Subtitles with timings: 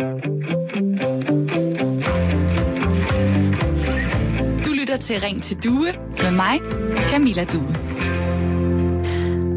[0.00, 0.06] Du
[4.72, 5.92] lytter til Ring til Due
[6.22, 6.60] med mig,
[7.08, 7.76] Camilla Due.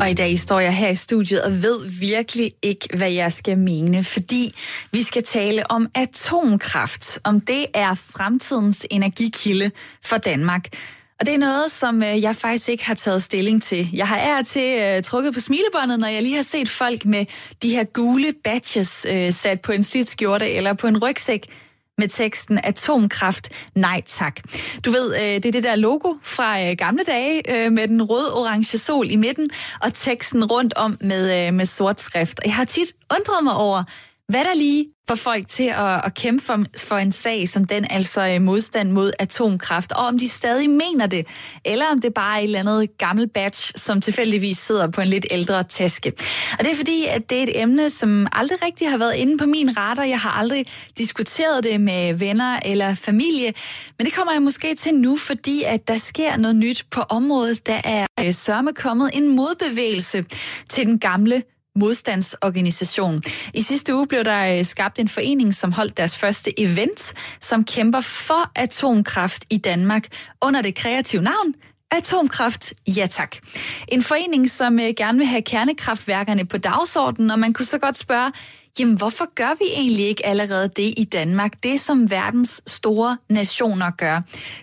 [0.01, 3.57] Og i dag står jeg her i studiet og ved virkelig ikke, hvad jeg skal
[3.57, 4.55] mene, fordi
[4.91, 9.71] vi skal tale om atomkraft, om det er fremtidens energikilde
[10.05, 10.67] for Danmark.
[11.23, 13.89] Og det er noget, som øh, jeg faktisk ikke har taget stilling til.
[13.93, 17.25] Jeg har ær til uh, trukket på smilebåndet, når jeg lige har set folk med
[17.61, 21.45] de her gule badges uh, sat på en slidt skjorte eller på en rygsæk
[21.97, 24.39] med teksten Atomkraft, nej tak.
[24.85, 29.11] Du ved, øh, det er det der logo fra gamle dage med den rød-orange sol
[29.11, 29.49] i midten
[29.81, 32.39] og teksten rundt om med, med sort skrift.
[32.39, 33.83] Og jeg har tit undret mig over,
[34.33, 37.85] hvad der lige får folk til at, at kæmpe for, for en sag som den,
[37.89, 41.27] altså øh, modstand mod atomkraft, og om de stadig mener det,
[41.65, 45.07] eller om det bare er et eller andet gammel batch, som tilfældigvis sidder på en
[45.07, 46.13] lidt ældre taske.
[46.59, 49.37] Og det er fordi, at det er et emne, som aldrig rigtig har været inde
[49.37, 50.03] på min radar.
[50.03, 50.65] Jeg har aldrig
[50.97, 53.53] diskuteret det med venner eller familie,
[53.97, 57.67] men det kommer jeg måske til nu, fordi at der sker noget nyt på området.
[57.67, 60.25] Der er øh, sørme kommet en modbevægelse
[60.69, 61.43] til den gamle
[61.75, 63.21] modstandsorganisation.
[63.53, 67.65] I sidste uge blev der øh, skabt en forening, som holdt deres første event, som
[67.65, 70.07] kæmper for atomkraft i Danmark
[70.41, 71.53] under det kreative navn
[71.93, 73.35] Atomkraft, ja tak.
[73.87, 77.97] En forening, som øh, gerne vil have kernekraftværkerne på dagsordenen, og man kunne så godt
[77.97, 78.31] spørge,
[78.79, 81.63] jamen hvorfor gør vi egentlig ikke allerede det i Danmark?
[81.63, 84.21] Det, som verdens store nationer gør.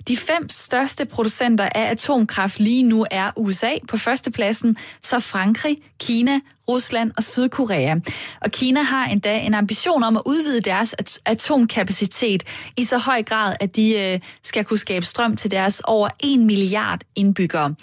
[0.08, 6.40] De fem største producenter af atomkraft lige nu er USA på førstepladsen, så Frankrig, Kina,
[6.68, 7.94] Rusland og Sydkorea.
[8.40, 10.94] Og Kina har endda en ambition om at udvide deres
[11.26, 12.42] atomkapacitet
[12.76, 16.40] i så høj grad, at de øh, skal kunne skabe strøm til deres over 1
[16.40, 17.74] milliard indbyggere.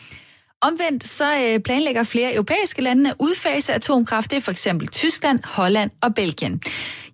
[0.61, 4.31] Omvendt så øh, planlægger flere europæiske lande at udfase atomkraft.
[4.31, 6.61] Det er for eksempel Tyskland, Holland og Belgien.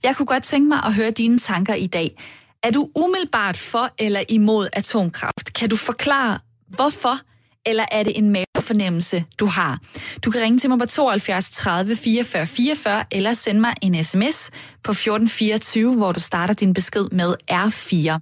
[0.04, 2.16] Jeg kunne godt tænke mig at høre dine tanker i dag.
[2.64, 5.54] Er du umiddelbart for eller imod atomkraft?
[5.56, 7.18] Kan du forklare, hvorfor?
[7.66, 9.80] Eller er det en mavefornemmelse, du har?
[10.26, 14.50] Du kan ringe til mig på 72 30 44 44, eller sende mig en sms
[14.84, 18.20] på 1424, hvor du starter din besked med R4.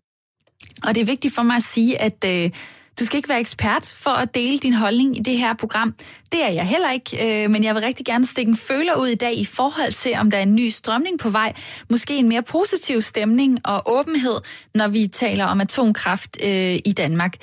[0.87, 2.51] Og det er vigtigt for mig at sige, at øh,
[2.99, 5.93] du skal ikke være ekspert for at dele din holdning i det her program.
[6.31, 9.07] Det er jeg heller ikke, øh, men jeg vil rigtig gerne stikke en føler ud
[9.07, 11.53] i dag i forhold til, om der er en ny strømning på vej.
[11.89, 14.35] Måske en mere positiv stemning og åbenhed,
[14.75, 17.35] når vi taler om atomkraft øh, i Danmark.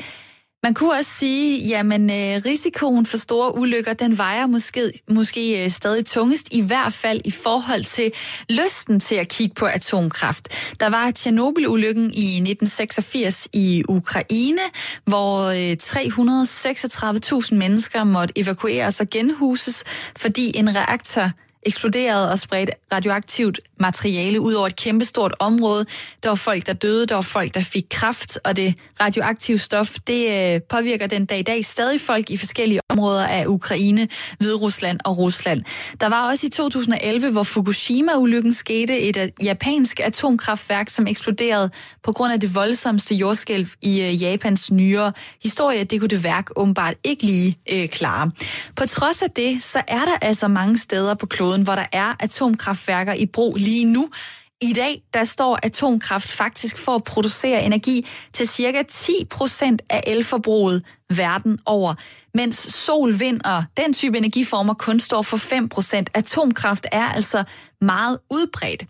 [0.63, 5.71] Man kunne også sige, jamen øh, risikoen for store ulykker, den vejer måske, måske øh,
[5.71, 8.13] stadig tungest, i hvert fald i forhold til
[8.51, 10.49] lysten til at kigge på atomkraft.
[10.81, 14.63] Der var Tjernobyl-ulykken i 1986 i Ukraine,
[15.05, 19.85] hvor øh, 336.000 mennesker måtte evakueres og genhuses,
[20.17, 21.31] fordi en reaktor
[21.63, 25.87] eksploderede og spredte radioaktivt materiale ud over et kæmpestort område.
[26.23, 29.95] Der var folk, der døde, der var folk, der fik kraft, og det radioaktive stof,
[30.07, 34.09] det øh, påvirker den dag i dag stadig folk i forskellige områder af Ukraine,
[34.39, 35.63] Hviderusland og Rusland.
[36.01, 41.71] Der var også i 2011, hvor Fukushima-ulykken skete, et øh, japansk atomkraftværk, som eksploderede
[42.03, 45.85] på grund af det voldsomste jordskælv i øh, Japans nyere historie.
[45.85, 48.31] Det kunne det værk åbenbart ikke lige øh, klare.
[48.77, 52.14] På trods af det, så er der altså mange steder på kloden, hvor der er
[52.20, 54.09] atomkraftværker i brug lige nu.
[54.62, 60.00] I dag, der står atomkraft faktisk for at producere energi til cirka 10 procent af
[60.06, 60.82] elforbruget
[61.17, 61.95] verden over,
[62.35, 65.37] mens sol, vind og den type energiformer kun står for
[66.01, 66.05] 5%.
[66.15, 67.45] Atomkraft er altså
[67.81, 68.85] meget udbredt.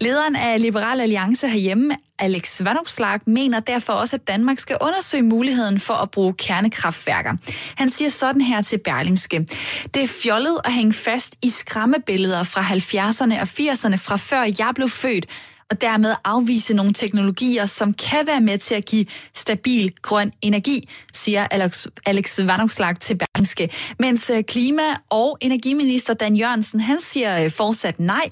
[0.00, 5.80] Lederen af Liberal Alliance herhjemme, Alex Vanopslag, mener derfor også, at Danmark skal undersøge muligheden
[5.80, 7.32] for at bruge kernekraftværker.
[7.76, 9.46] Han siger sådan her til Berlingske.
[9.94, 14.72] Det er fjollet at hænge fast i skræmmebilleder fra 70'erne og 80'erne fra før jeg
[14.74, 15.26] blev født,
[15.70, 20.88] og dermed afvise nogle teknologier, som kan være med til at give stabil grøn energi,
[21.12, 23.70] siger Alex, Alex Vanopslag til Berlingske.
[23.98, 28.28] Mens øh, klima- og energiminister Dan Jørgensen, han siger øh, fortsat nej.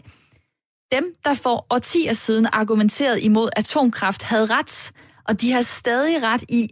[0.92, 4.92] Dem, der for årtier siden argumenteret imod atomkraft, havde ret,
[5.28, 6.68] og de har stadig ret i,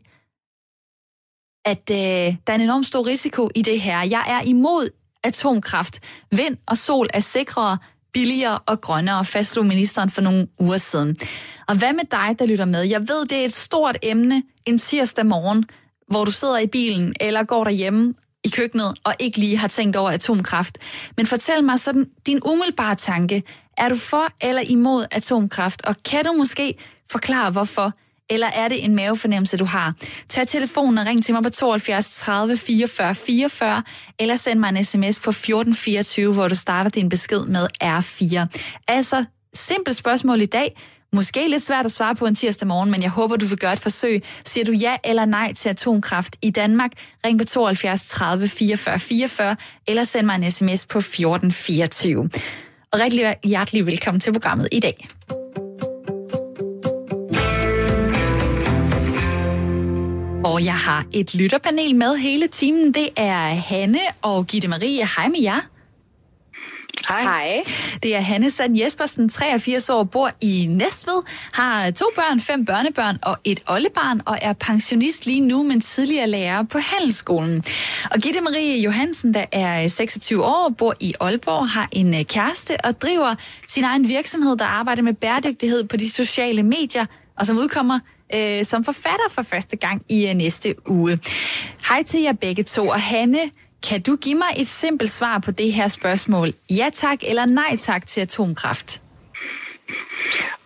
[1.65, 4.03] at øh, der er en enorm stor risiko i det her.
[4.03, 4.88] Jeg er imod
[5.25, 6.00] atomkraft.
[6.32, 7.79] Vind og sol er sikrere,
[8.12, 11.16] billigere og grønnere, fastslog ministeren for nogle uger siden.
[11.69, 12.82] Og hvad med dig, der lytter med?
[12.82, 15.64] Jeg ved, det er et stort emne en tirsdag morgen,
[16.08, 18.14] hvor du sidder i bilen eller går derhjemme
[18.44, 20.78] i køkkenet og ikke lige har tænkt over atomkraft.
[21.16, 23.43] Men fortæl mig sådan din umiddelbare tanke.
[23.76, 25.82] Er du for eller imod atomkraft?
[25.87, 26.75] Og kan du måske
[27.10, 27.93] forklare, hvorfor?
[28.31, 29.95] Eller er det en mavefornemmelse, du har?
[30.29, 33.83] Tag telefonen og ring til mig på 72 30 44 44,
[34.19, 38.47] eller send mig en sms på 1424, hvor du starter din besked med R4.
[38.89, 40.77] Altså simpelt spørgsmål i dag.
[41.13, 43.73] Måske lidt svært at svare på en tirsdag morgen, men jeg håber, du vil gøre
[43.73, 44.25] et forsøg.
[44.45, 46.91] Siger du ja eller nej til atomkraft i Danmark?
[47.27, 52.31] Ring på 72 30 44 44, eller send mig en sms på 1424.
[52.93, 55.09] Og rigtig hjertelig velkommen til programmet i dag.
[60.58, 62.94] Og jeg har et lytterpanel med hele timen.
[62.94, 65.06] Det er Hanne og Gitte Marie.
[65.16, 65.60] Hej med jer.
[67.08, 67.22] Hej.
[67.22, 67.62] Hej.
[68.02, 71.22] Det er Hanne Sand Jespersen, 83 år, bor i Næstved,
[71.52, 76.26] har to børn, fem børnebørn og et oldebarn, og er pensionist lige nu, men tidligere
[76.26, 77.64] lærer på Handelsskolen.
[78.10, 82.76] Og Gitte Marie Johansen, der er 26 år, bor i Aalborg, har en øh, kæreste
[82.84, 83.34] og driver
[83.69, 87.06] sin egen virksomhed, der arbejder med bæredygtighed på de sociale medier,
[87.37, 87.99] og som udkommer
[88.35, 91.19] øh, som forfatter for første gang i øh, næste uge.
[91.89, 93.45] Hej til jer begge to, og Hanne,
[93.89, 96.49] kan du give mig et simpelt svar på det her spørgsmål?
[96.71, 99.03] Ja tak eller nej tak til atomkraft?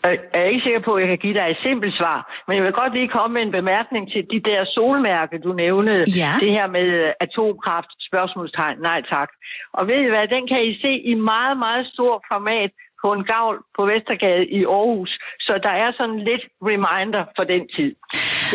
[0.04, 2.64] Jeg er ikke sikker på, at jeg kan give dig et simpelt svar, men jeg
[2.64, 6.04] vil godt lige komme med en bemærkning til de der solmærker, du nævnede.
[6.22, 6.32] Ja.
[6.44, 9.30] Det her med øh, atomkraft, spørgsmålstegn, nej tak.
[9.72, 12.70] Og ved I hvad, den kan I se i meget, meget stor format
[13.02, 15.12] på en gavl på Vestergade i Aarhus.
[15.40, 17.94] Så der er sådan lidt reminder for den tid.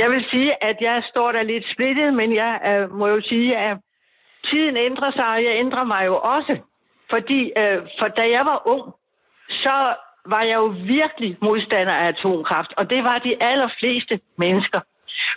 [0.02, 3.58] Jeg vil sige, at jeg står der lidt splittet, men jeg øh, må jo sige,
[3.58, 3.78] at
[4.50, 6.58] tiden ændrer sig, og jeg ændrer mig jo også.
[7.10, 8.86] Fordi øh, for da jeg var ung,
[9.50, 9.78] så
[10.34, 14.80] var jeg jo virkelig modstander af atomkraft, og det var de allerfleste mennesker.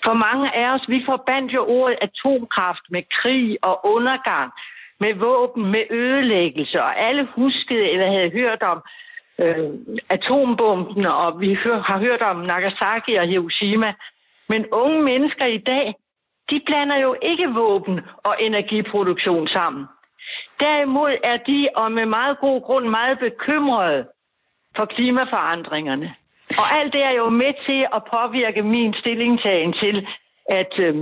[0.05, 4.53] For mange af os, vi forbandt jo ordet atomkraft med krig og undergang
[5.01, 8.79] med våben, med ødelæggelse, og alle huskede eller havde hørt om
[9.39, 9.71] øh,
[10.09, 11.55] atombomben, og vi
[11.89, 13.95] har hørt om Nagasaki og Hiroshima.
[14.49, 15.95] Men unge mennesker i dag,
[16.51, 19.85] de blander jo ikke våben og energiproduktion sammen.
[20.61, 24.07] Derimod er de, og med meget god grund, meget bekymrede
[24.77, 26.15] for klimaforandringerne.
[26.61, 30.07] Og alt det er jo med til at påvirke min stillingtagen til,
[30.47, 30.95] at øh,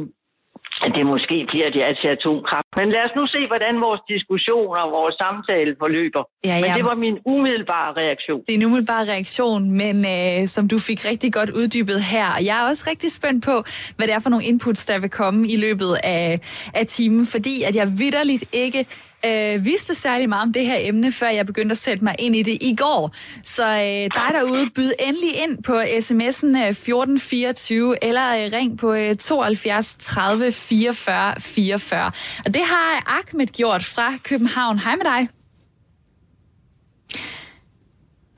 [0.96, 2.66] det måske bliver det altså atomkraft.
[2.76, 6.22] Men lad os nu se, hvordan vores diskussion og vores samtale forløber.
[6.44, 6.60] Ja, ja.
[6.60, 8.40] Men det var min umiddelbare reaktion.
[8.46, 12.28] Det er en umiddelbare reaktion, men øh, som du fik rigtig godt uddybet her.
[12.48, 13.54] Jeg er også rigtig spændt på,
[13.96, 16.38] hvad det er for nogle inputs, der vil komme i løbet af,
[16.75, 18.86] af timen, fordi at jeg vidderligt ikke
[19.26, 22.37] øh, vidste særlig meget om det her emne, før jeg begyndte at sætte mig ind
[22.37, 23.15] i det i går.
[23.44, 28.93] Så øh, dig derude, byd endelig ind på sms'en øh, 1424 eller øh, ring på
[28.94, 32.11] øh, 72 30 44 44.
[32.44, 34.79] Og det har Ahmed gjort fra København.
[34.79, 35.29] Hej med dig.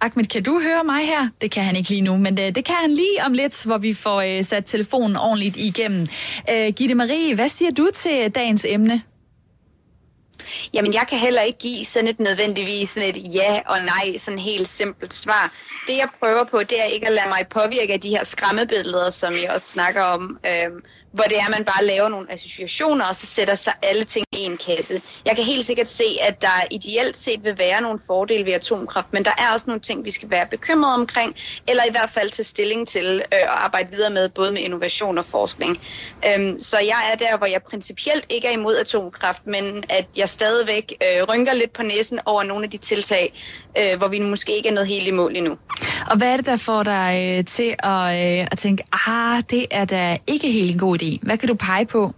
[0.03, 1.29] Ahmed, kan du høre mig her?
[1.41, 3.79] Det kan han ikke lige nu, men det, det kan han lige om lidt, hvor
[3.79, 6.07] vi får øh, sat telefonen ordentligt igennem.
[6.51, 9.03] Øh, Gitte Marie, hvad siger du til dagens emne?
[10.75, 14.39] Jamen, jeg kan heller ikke give sådan et nødvendigvis sådan et ja og nej, sådan
[14.39, 15.53] helt simpelt svar.
[15.87, 19.11] Det, jeg prøver på, det er ikke at lade mig påvirke af de her skræmmebilleder,
[19.11, 23.05] som jeg også snakker om, øhm, hvor det er, at man bare laver nogle associationer,
[23.05, 25.01] og så sætter sig alle ting i en kasse.
[25.25, 29.13] Jeg kan helt sikkert se, at der ideelt set vil være nogle fordele ved atomkraft,
[29.13, 31.35] men der er også nogle ting, vi skal være bekymrede omkring,
[31.69, 35.19] eller i hvert fald tage stilling til øh, at arbejde videre med, både med innovation
[35.19, 35.77] og forskning.
[36.29, 40.29] Øhm, så jeg er der, hvor jeg principielt ikke er imod atomkraft, men at jeg
[40.29, 43.33] stadigvæk øh, rynker lidt på næsen over nogle af de tiltag,
[43.79, 45.57] øh, hvor vi måske ikke er nået helt i mål endnu.
[46.11, 48.15] Og hvad er det, der får dig til at,
[48.53, 51.19] at tænke, ah, det er da ikke helt en god idé?
[51.23, 52.13] Hvad kan du pege på?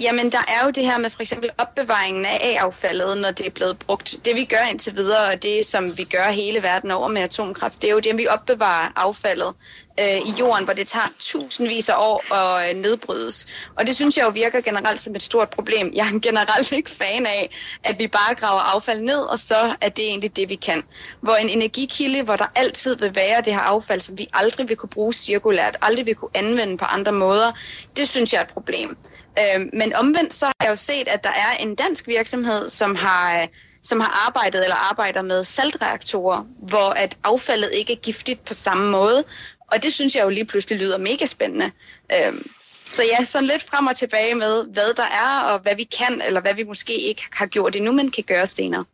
[0.00, 3.50] Jamen, der er jo det her med for eksempel opbevaringen af A-affaldet, når det er
[3.50, 4.16] blevet brugt.
[4.24, 7.82] Det vi gør indtil videre, og det som vi gør hele verden over med atomkraft,
[7.82, 9.54] det er jo det, at vi opbevarer affaldet
[10.00, 13.46] øh, i jorden, hvor det tager tusindvis af år at øh, nedbrydes.
[13.78, 15.90] Og det synes jeg jo virker generelt som et stort problem.
[15.94, 17.50] Jeg er generelt ikke fan af,
[17.84, 20.82] at vi bare graver affald ned, og så er det egentlig det, vi kan.
[21.20, 24.76] Hvor en energikilde, hvor der altid vil være det her affald, som vi aldrig vil
[24.76, 27.52] kunne bruge cirkulært, aldrig vil kunne anvende på andre måder,
[27.96, 28.96] det synes jeg er et problem.
[29.40, 32.94] Øh, men omvendt så har jeg jo set, at der er en dansk virksomhed, som
[32.94, 33.48] har
[33.82, 38.90] som har arbejdet eller arbejder med saltreaktorer, hvor at affaldet ikke er giftigt på samme
[38.90, 39.24] måde,
[39.72, 41.70] og det synes jeg jo lige pludselig lyder mega spændende.
[42.12, 42.50] Øhm,
[42.86, 46.22] så ja, sådan lidt frem og tilbage med, hvad der er, og hvad vi kan,
[46.26, 48.84] eller hvad vi måske ikke har gjort endnu, men kan gøre senere.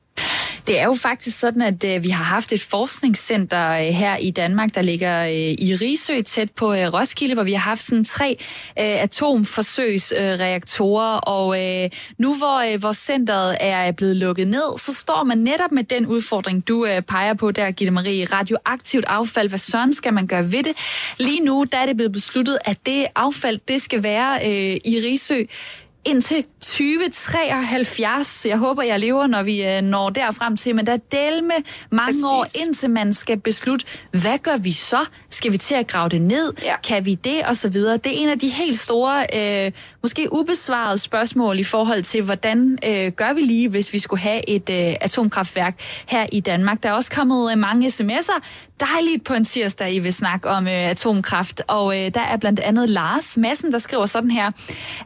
[0.67, 4.31] Det er jo faktisk sådan, at øh, vi har haft et forskningscenter øh, her i
[4.31, 8.05] Danmark, der ligger øh, i Risø, tæt på øh, Roskilde, hvor vi har haft sådan
[8.05, 8.37] tre
[8.79, 14.95] øh, atomforsøgsreaktorer, øh, og øh, nu hvor, øh, hvor centret er blevet lukket ned, så
[14.95, 19.49] står man netop med den udfordring, du øh, peger på der, Gitte Marie, radioaktivt affald.
[19.49, 20.77] Hvad søren skal man gøre ved det?
[21.19, 25.01] Lige nu der er det blevet besluttet, at det affald, det skal være øh, i
[25.05, 25.45] Risø
[26.07, 28.47] indtil 2073.
[28.47, 31.53] Jeg håber, jeg lever, når vi øh, når derfrem til, men der er delme
[31.91, 32.25] mange Præcis.
[32.25, 35.05] år, indtil man skal beslutte, hvad gør vi så?
[35.31, 36.53] Skal vi til at grave det ned?
[36.63, 36.75] Ja.
[36.89, 37.43] Kan vi det?
[37.43, 37.97] Og så videre.
[37.97, 39.27] Det er en af de helt store,
[39.67, 39.73] øh,
[40.03, 44.51] måske ubesvarede spørgsmål i forhold til, hvordan øh, gør vi lige, hvis vi skulle have
[44.51, 46.83] et øh, atomkraftværk her i Danmark.
[46.83, 48.41] Der er også kommet øh, mange sms'er.
[48.81, 51.63] Dejligt på en tirsdag, I vil snakke om øh, atomkraft.
[51.69, 54.51] Og øh, der er blandt andet Lars Madsen, der skriver sådan her.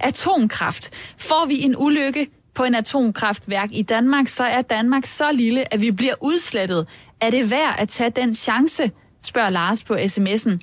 [0.01, 0.90] Atomkraft.
[1.17, 5.81] Får vi en ulykke på en atomkraftværk i Danmark, så er Danmark så lille, at
[5.81, 6.87] vi bliver udslettet.
[7.21, 8.91] Er det værd at tage den chance,
[9.25, 10.59] spørger Lars på sms'en.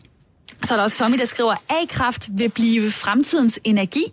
[0.63, 4.03] Så er der også Tommy, der skriver, A-kraft vil blive fremtidens energi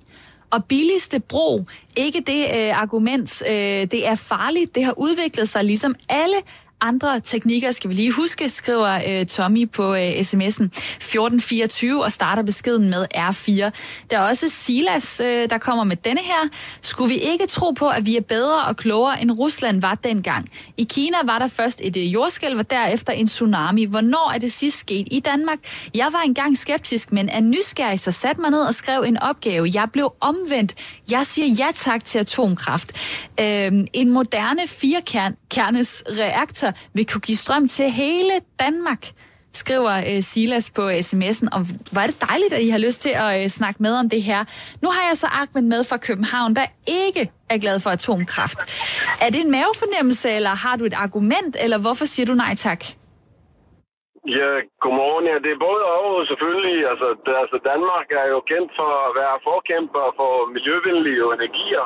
[0.51, 1.65] og billigste bro,
[1.97, 4.75] Ikke det øh, argument, øh, det er farligt.
[4.75, 6.37] Det har udviklet sig ligesom alle
[6.81, 12.43] andre teknikker skal vi lige huske, skriver øh, Tommy på øh, sms'en 1424 og starter
[12.43, 13.71] beskeden med R4.
[14.11, 16.49] Der er også Silas, øh, der kommer med denne her.
[16.81, 20.49] Skulle vi ikke tro på, at vi er bedre og klogere, end Rusland var dengang?
[20.77, 23.85] I Kina var der først et øh, jordskælv og derefter en tsunami.
[23.85, 25.59] Hvornår er det sidst sket i Danmark?
[25.95, 29.71] Jeg var engang skeptisk, men er nysgerrig, så satte mig ned og skrev en opgave.
[29.75, 30.75] Jeg blev omvendt.
[31.11, 32.93] Jeg siger ja tak til atomkraft.
[33.41, 36.64] Øh, en moderne firekernes reaktor
[36.95, 39.03] vil kunne give strøm til hele Danmark,
[39.63, 41.49] skriver øh, Silas på sms'en.
[41.57, 41.61] Og
[41.93, 44.23] hvor er det dejligt, at I har lyst til at øh, snakke med om det
[44.23, 44.41] her.
[44.83, 46.67] Nu har jeg så Ahmed med fra København, der
[47.03, 48.59] ikke er glad for atomkraft.
[49.25, 52.83] Er det en mavefornemmelse, eller har du et argument, eller hvorfor siger du nej tak?
[54.39, 54.51] Ja,
[54.83, 55.25] godmorgen.
[55.31, 56.79] Ja, det er både og selvfølgelig.
[56.93, 61.85] Altså, det, altså Danmark er jo kendt for at være forkæmper for miljøvenlige energier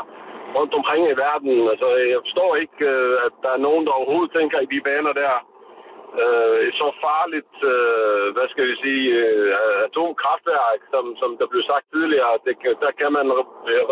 [0.56, 1.52] rundt omkring i verden.
[1.72, 5.12] Altså, jeg forstår ikke, øh, at der er nogen, der overhovedet tænker i de baner
[5.22, 5.34] der.
[6.22, 9.52] Øh, et så farligt, øh, hvad skal vi sige, øh,
[9.86, 13.26] atomkraftværk, som, som der blev sagt tidligere, det, der kan man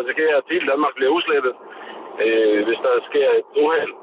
[0.01, 1.55] risikere, at hele Danmark bliver udslettet,
[2.25, 3.95] øh, hvis der sker et uheld.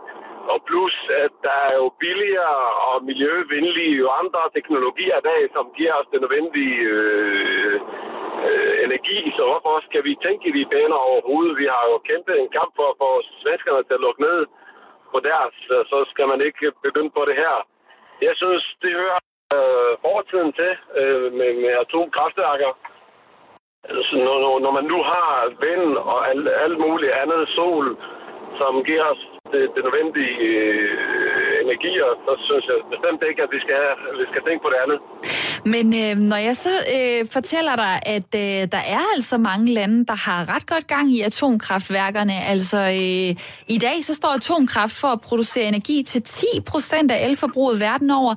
[0.52, 0.96] Og plus,
[1.26, 6.08] at der er jo billigere og miljøvenlige og andre teknologier i dag, som giver os
[6.12, 7.80] det nødvendige øh,
[8.48, 11.60] øh, energi, så hvorfor skal vi tænke i de baner overhovedet?
[11.62, 13.10] Vi har jo kæmpet en kamp for at få
[13.44, 14.40] svenskerne til at lukke ned
[15.14, 17.56] på deres, øh, så skal man ikke begynde på det her.
[18.28, 19.20] Jeg synes, det hører
[19.56, 22.72] øh, fortiden til øh, med, med atomkraftværker.
[23.90, 25.30] Altså, når, når man nu har
[25.66, 27.98] vind og alt, alt muligt andet sol,
[28.60, 29.22] som giver os
[29.52, 31.04] det, det nødvendige øh,
[32.28, 33.82] og så synes jeg bestemt ikke, at vi skal,
[34.20, 35.00] vi skal tænke på det andet.
[35.66, 40.06] Men øh, når jeg så øh, fortæller dig, at øh, der er altså mange lande,
[40.06, 42.44] der har ret godt gang i atomkraftværkerne.
[42.44, 43.36] Altså øh,
[43.68, 48.12] i dag så står atomkraft for at producere energi til 10 procent af elforbruget verden
[48.12, 48.36] over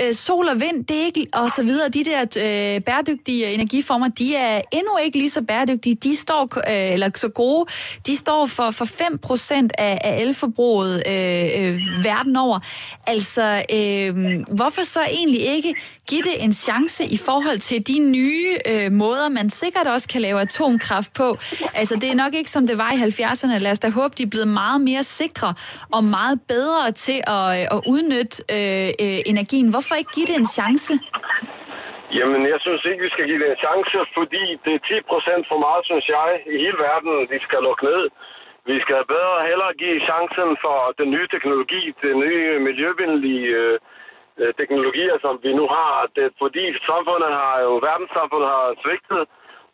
[0.00, 4.08] øh, sol og vind, det er ikke, og så videre, de der øh, bæredygtige energiformer,
[4.08, 5.94] de er endnu ikke lige så bæredygtige.
[5.94, 7.66] De står, øh, eller så gode,
[8.06, 12.58] de står for, for 5% af, af elforbruget øh, øh, verden over.
[13.06, 15.74] Altså, øh, hvorfor så egentlig ikke
[16.08, 20.20] give det en chance i forhold til de nye øh, måder, man sikkert også kan
[20.20, 21.38] lave atomkraft på?
[21.74, 23.58] Altså, det er nok ikke som det var i 70'erne.
[23.58, 25.54] Lad os da håbe, de er blevet meget mere sikre
[25.92, 30.28] og meget bedre til at, øh, at udnytte øh, øh, energien men hvorfor ikke give
[30.30, 30.92] det en chance?
[32.18, 35.42] Jamen, jeg synes ikke, vi skal give det en chance, fordi det er 10 procent
[35.50, 38.02] for meget, synes jeg, i hele verden, vi skal lukke ned.
[38.70, 43.76] Vi skal bedre hellere give chancen for den nye teknologi, den nye miljøvenlige øh,
[44.40, 45.94] øh, teknologier, som vi nu har.
[46.16, 49.22] Det, fordi samfundet har jo, verdenssamfundet har svigtet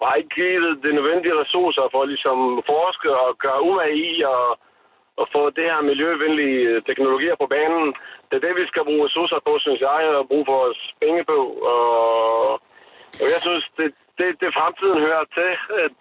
[0.01, 2.39] og har ikke givet de nødvendige ressourcer for ligesom
[2.73, 4.45] forske og gøre umage i og
[5.21, 7.87] og få det her miljøvenlige øh, teknologier på banen.
[8.35, 11.39] Det er det, vi skal bruge ressourcer på, synes jeg, og bruge vores penge på.
[11.75, 12.53] Og,
[13.23, 13.89] og jeg synes, det,
[14.19, 15.51] det, det fremtiden hører til,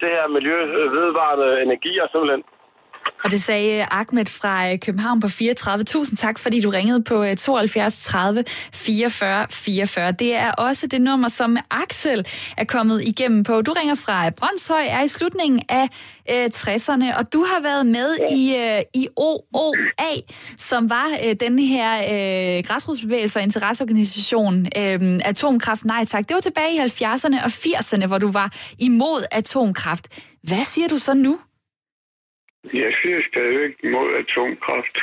[0.00, 2.42] det her miljø, miljøvedvarende energier simpelthen.
[3.24, 5.84] Og det sagde Ahmed fra øh, København på 34.
[5.84, 10.12] Tusind tak, fordi du ringede på 72 30 44 44.
[10.12, 13.62] Det er også det nummer, som Axel er kommet igennem på.
[13.62, 15.88] Du ringer fra Brøndshøj, er i slutningen af
[16.30, 20.14] øh, 60'erne, og du har været med i, øh, i OOA,
[20.58, 26.28] som var øh, den her øh, græsrodsbevægelse og interesseorganisation øh, Atomkraft Nej Tak.
[26.28, 30.08] Det var tilbage i 70'erne og 80'erne, hvor du var imod atomkraft.
[30.42, 31.38] Hvad siger du så nu?
[32.72, 34.94] Jeg siger stadigvæk mod atomkraft.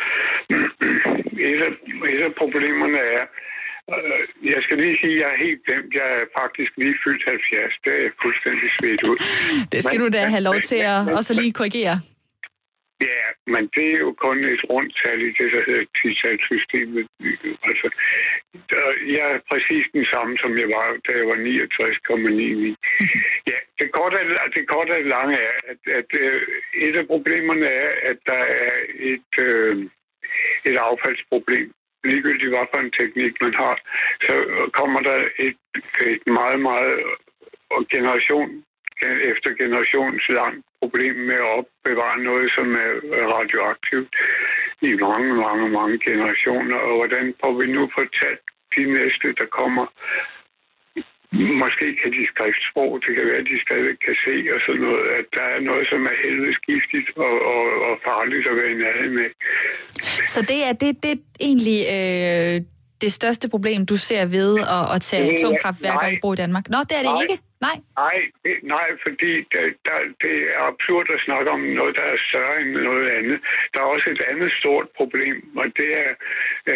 [1.51, 1.73] et, af,
[2.15, 3.23] et af problemerne er,
[3.95, 4.21] øh,
[4.53, 5.91] jeg skal lige sige, at jeg er helt glemt.
[5.99, 7.73] Jeg er faktisk lige fyldt 70.
[7.85, 9.17] Det er fuldstændig svedt ud.
[9.73, 11.97] Det skal men, du da have lov til at men, også lige korrigere.
[13.09, 17.07] Ja, men det er jo kun et rundt tal i det, der hedder titalsystemet.
[17.69, 17.87] Altså,
[19.15, 22.75] jeg er præcis den samme, som jeg var, da jeg var 69,99.
[23.51, 24.17] Ja, det korte,
[24.55, 26.41] det korte og lange er, at, at uh,
[26.87, 28.73] et af problemerne er, at der er
[29.13, 29.75] et, uh,
[30.69, 31.71] et affaldsproblem.
[32.03, 33.75] Ligegyldigt hvad for en teknik man har,
[34.21, 34.35] så
[34.79, 35.61] kommer der et,
[36.13, 36.99] et meget, meget
[37.93, 38.63] generation
[39.05, 42.91] Øh, efter generations langt problem med at opbevare noget, som er
[43.35, 44.13] radioaktivt
[44.89, 46.77] i mange, mange, mange generationer.
[46.87, 49.85] Og hvordan får vi nu fortalt de næste, der kommer,
[51.63, 55.05] Måske kan de skriftsprog, det kan være, at de stadig kan se og sådan noget,
[55.19, 58.81] at der er noget, som er helvedes giftigt og, og, og farligt at være i
[58.83, 59.29] nærheden med.
[60.33, 61.13] Så det er, det, det
[61.47, 62.57] egentlig øh,
[63.01, 66.65] det største problem, du ser ved at, at tage atomkraftværker i brug i Danmark?
[66.69, 67.23] Nå, det er det nej.
[67.23, 67.37] ikke?
[67.67, 67.77] Nej.
[68.03, 72.19] Nej, det, nej fordi der, der, det er absurd at snakke om noget, der er
[72.29, 73.39] større end noget andet.
[73.73, 76.11] Der er også et andet stort problem, og det er,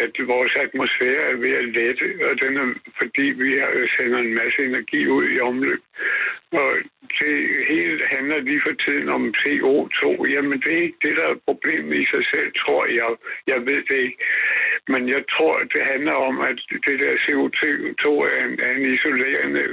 [0.03, 2.67] at vores atmosfære er ved at lette, og den er,
[3.01, 3.49] fordi vi
[3.95, 5.81] sender en masse energi ud i omløb.
[6.61, 6.71] Og
[7.21, 7.37] det
[7.71, 10.03] hele handler lige for tiden om CO2.
[10.33, 13.11] Jamen, det er ikke det, der er problemet i sig selv, tror jeg.
[13.51, 14.23] Jeg ved det ikke.
[14.87, 19.63] Men jeg tror, det handler om, at det der CO2 er en, er en isolerende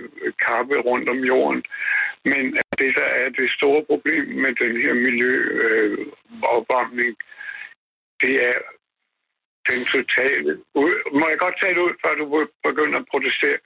[0.47, 1.63] kappe rundt om jorden.
[2.25, 2.45] Men
[2.81, 7.15] det, der er det store problem med den her miljøopvarmning, øh,
[8.23, 8.57] det er
[9.71, 10.51] den totale...
[11.19, 12.25] Må jeg godt tale ud, før du
[12.69, 13.59] begynder at protestere?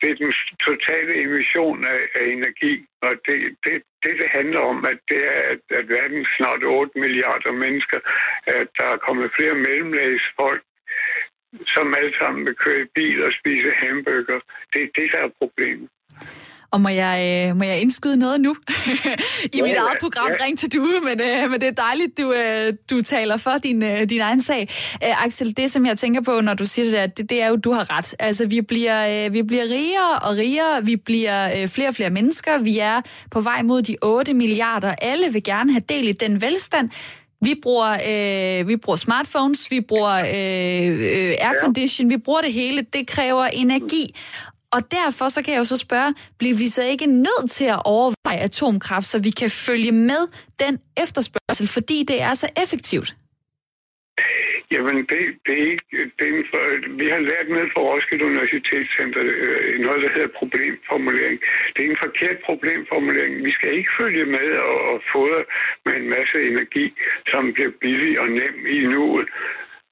[0.00, 0.32] Det er den
[0.68, 5.40] totale emission af, af energi, og det, det, det, det handler om, at det er,
[5.52, 8.00] at, at verdens snart 8 milliarder mennesker,
[8.46, 10.62] at der er kommet flere mellemlægsfolk,
[11.74, 14.40] som alle sammen vil køre i bil og spise hamburger.
[14.72, 15.88] Det er det, der er problemet.
[16.70, 18.56] Og må jeg, øh, må jeg indskyde noget nu?
[19.54, 20.44] I ja, mit eget program ja.
[20.44, 24.06] Ring til Due, men, øh, men det er dejligt, du, øh, du taler for din,
[24.06, 24.68] din egen sag.
[25.04, 27.48] Øh, Axel, det som jeg tænker på, når du siger det der, det, det er
[27.48, 28.14] jo, du har ret.
[28.18, 32.78] Altså, vi bliver, vi bliver rigere og rigere, vi bliver flere og flere mennesker, vi
[32.78, 34.94] er på vej mod de 8 milliarder.
[35.02, 36.90] Alle vil gerne have del i den velstand.
[37.40, 42.86] Vi bruger, øh, vi bruger smartphones, vi bruger øh, øh, aircondition, vi bruger det hele.
[42.92, 44.14] Det kræver energi.
[44.70, 47.82] Og derfor så kan jeg jo så spørge, bliver vi så ikke nødt til at
[47.84, 50.28] overveje atomkraft, så vi kan følge med
[50.60, 53.16] den efterspørgsel, fordi det er så effektivt?
[54.72, 56.10] Jamen, det, det er ikke...
[56.18, 56.62] Det er for,
[57.00, 61.40] vi har lært med fra Roskilde Universitetscenter øh, noget, der hedder problemformulering.
[61.72, 63.44] Det er en forkert problemformulering.
[63.44, 65.44] Vi skal ikke følge med og, og fodre
[65.84, 66.86] med en masse energi,
[67.32, 69.28] som bliver billig og nem i nuet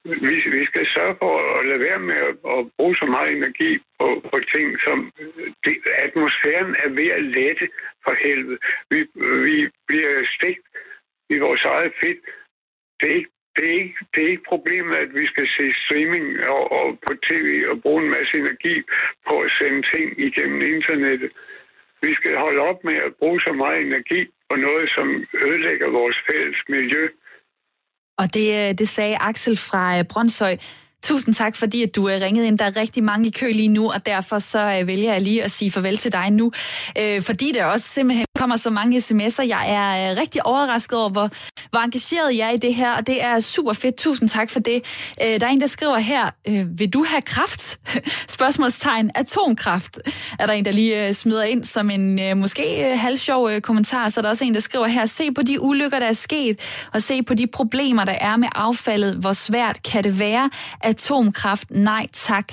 [0.05, 3.79] vi, vi skal sørge for at lade være med at, at bruge så meget energi
[3.99, 5.13] på, på ting, som
[5.65, 7.67] det, atmosfæren er ved at lette
[8.05, 8.59] for helvede.
[8.91, 8.99] Vi,
[9.49, 10.67] vi bliver stegt
[11.31, 12.21] i vores eget fedt.
[13.01, 16.27] Det er ikke det er, ikke, det er ikke problemet, at vi skal se streaming
[16.55, 18.77] og, og på tv og bruge en masse energi
[19.29, 21.31] på at sende ting igennem internettet.
[22.05, 25.07] Vi skal holde op med at bruge så meget energi på noget, som
[25.47, 27.05] ødelægger vores fælles miljø.
[28.21, 30.57] Og det, øh, det sagde Axel fra øh, Brøndshøj.
[31.03, 32.59] Tusind tak, fordi at du øh, er ringet ind.
[32.59, 35.51] Der er rigtig mange i kø lige nu, og derfor så vælger jeg lige at
[35.51, 36.53] sige farvel til dig nu.
[37.29, 39.43] fordi der også simpelthen kommer så mange sms'er.
[39.43, 41.31] Jeg er øh, rigtig overrasket over, hvor,
[41.71, 43.97] hvor engageret jeg er i det her, og det er super fedt.
[43.97, 44.85] Tusind tak for det.
[45.23, 47.79] Øh, der er en, der skriver her, øh, vil du have kraft?
[48.37, 49.99] Spørgsmålstegn, atomkraft,
[50.39, 54.09] er der en, der lige smider ind som en måske halvsjov kommentar.
[54.09, 56.61] Så er der også en, der skriver her, se på de ulykker, der er sket,
[56.93, 59.15] og se på de problemer, der er med affaldet.
[59.15, 60.51] Hvor svært kan det være?
[60.81, 62.53] Atomkraft, nej tak.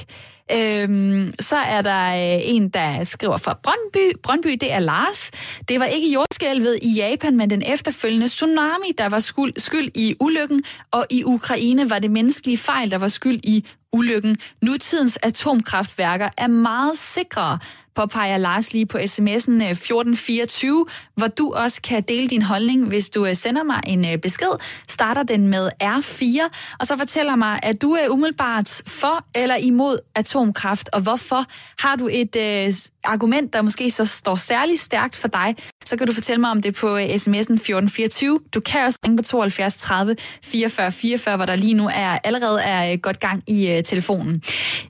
[0.53, 4.17] Øhm, så er der øh, en, der skriver fra Brøndby.
[4.23, 5.31] Brøndby, det er Lars.
[5.69, 10.15] Det var ikke jordskælvet i Japan, men den efterfølgende tsunami, der var skyld, skyld i
[10.19, 14.37] ulykken, og i Ukraine var det menneskelige fejl, der var skyld i ulykken.
[14.61, 17.59] Nutidens atomkraftværker er meget sikrere,
[17.95, 23.09] påpeger Lars lige på sms'en øh, 1424, hvor du også kan dele din holdning, hvis
[23.09, 24.51] du øh, sender mig en øh, besked.
[24.87, 26.49] Starter den med R4,
[26.79, 31.45] og så fortæller mig, at du er umiddelbart for eller imod atomkraft, og hvorfor.
[31.81, 32.73] Har du et øh,
[33.03, 36.61] argument, der måske så står særlig stærkt for dig, så kan du fortælle mig om
[36.61, 38.39] det på øh, sms'en 1424.
[38.53, 42.61] Du kan også ringe på 72 30 44 44, hvor der lige nu er allerede
[42.61, 44.43] er øh, godt gang i øh, telefonen.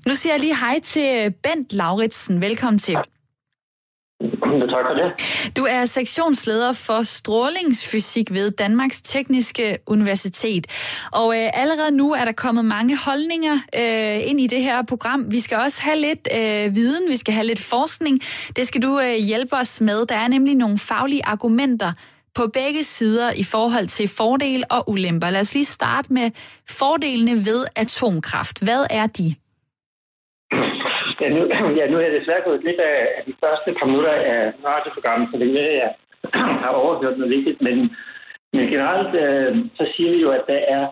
[0.07, 2.41] Nu siger jeg lige hej til Bent Lauritsen.
[2.41, 2.97] Velkommen til.
[4.59, 5.57] Tak for det.
[5.57, 10.67] Du er sektionsleder for strålingsfysik ved Danmarks Tekniske Universitet.
[11.11, 15.31] Og øh, allerede nu er der kommet mange holdninger øh, ind i det her program.
[15.31, 18.21] Vi skal også have lidt øh, viden, vi skal have lidt forskning.
[18.55, 20.05] Det skal du øh, hjælpe os med.
[20.05, 21.93] Der er nemlig nogle faglige argumenter
[22.35, 25.29] på begge sider i forhold til fordele og ulemper.
[25.29, 26.31] Lad os lige starte med
[26.69, 28.63] fordelene ved atomkraft.
[28.63, 29.35] Hvad er de?
[31.21, 31.41] Ja, nu,
[31.79, 35.29] ja, nu er jeg desværre gået lidt af, af de første par minutter af radioprogrammet,
[35.31, 35.91] så det er, jeg
[36.63, 37.61] har overhørt noget vigtigt.
[37.61, 37.75] Men,
[38.53, 40.83] men generelt, øh, så siger vi jo, at der er,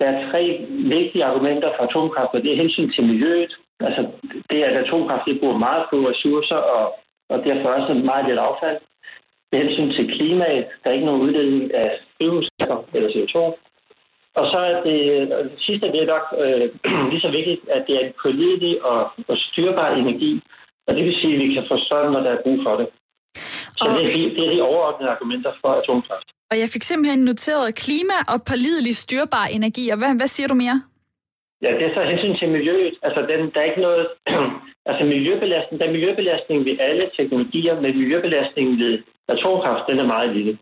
[0.00, 3.52] der er tre vigtige argumenter for atomkraft, og det er hensyn til miljøet.
[3.80, 4.02] Altså,
[4.50, 6.84] det er, at atomkraft det bruger meget på ressourcer, og,
[7.28, 8.78] og derfor også meget lidt affald.
[9.48, 10.66] Det er hensyn til klimaet.
[10.80, 13.36] Der er ikke nogen udledning af drivhusgasser eller CO2.
[14.40, 15.00] Og så er det,
[15.50, 16.64] det sidste, det er nok øh,
[17.12, 20.32] lige så vigtigt, at det er en pålidelig og, og styrbar energi.
[20.86, 22.88] Og det vil sige, at vi kan få strøm, når der er brug for det.
[23.78, 23.92] Så og...
[23.96, 26.28] det, er de, det er de overordnede argumenter for atomkraft.
[26.50, 29.84] Og jeg fik simpelthen noteret klima og pålidelig styrbar energi.
[29.92, 30.78] Og hvad, hvad siger du mere?
[31.64, 32.94] Ja, det er så hensyn til miljøet.
[33.06, 34.04] Altså, den, der er ikke noget...
[34.88, 38.94] altså, miljøbelastning, der er miljøbelastning ved alle teknologier, men miljøbelastningen ved
[39.34, 40.52] atomkraft, den er meget lille.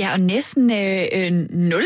[0.00, 1.30] Ja, og næsten øh,
[1.74, 1.82] 0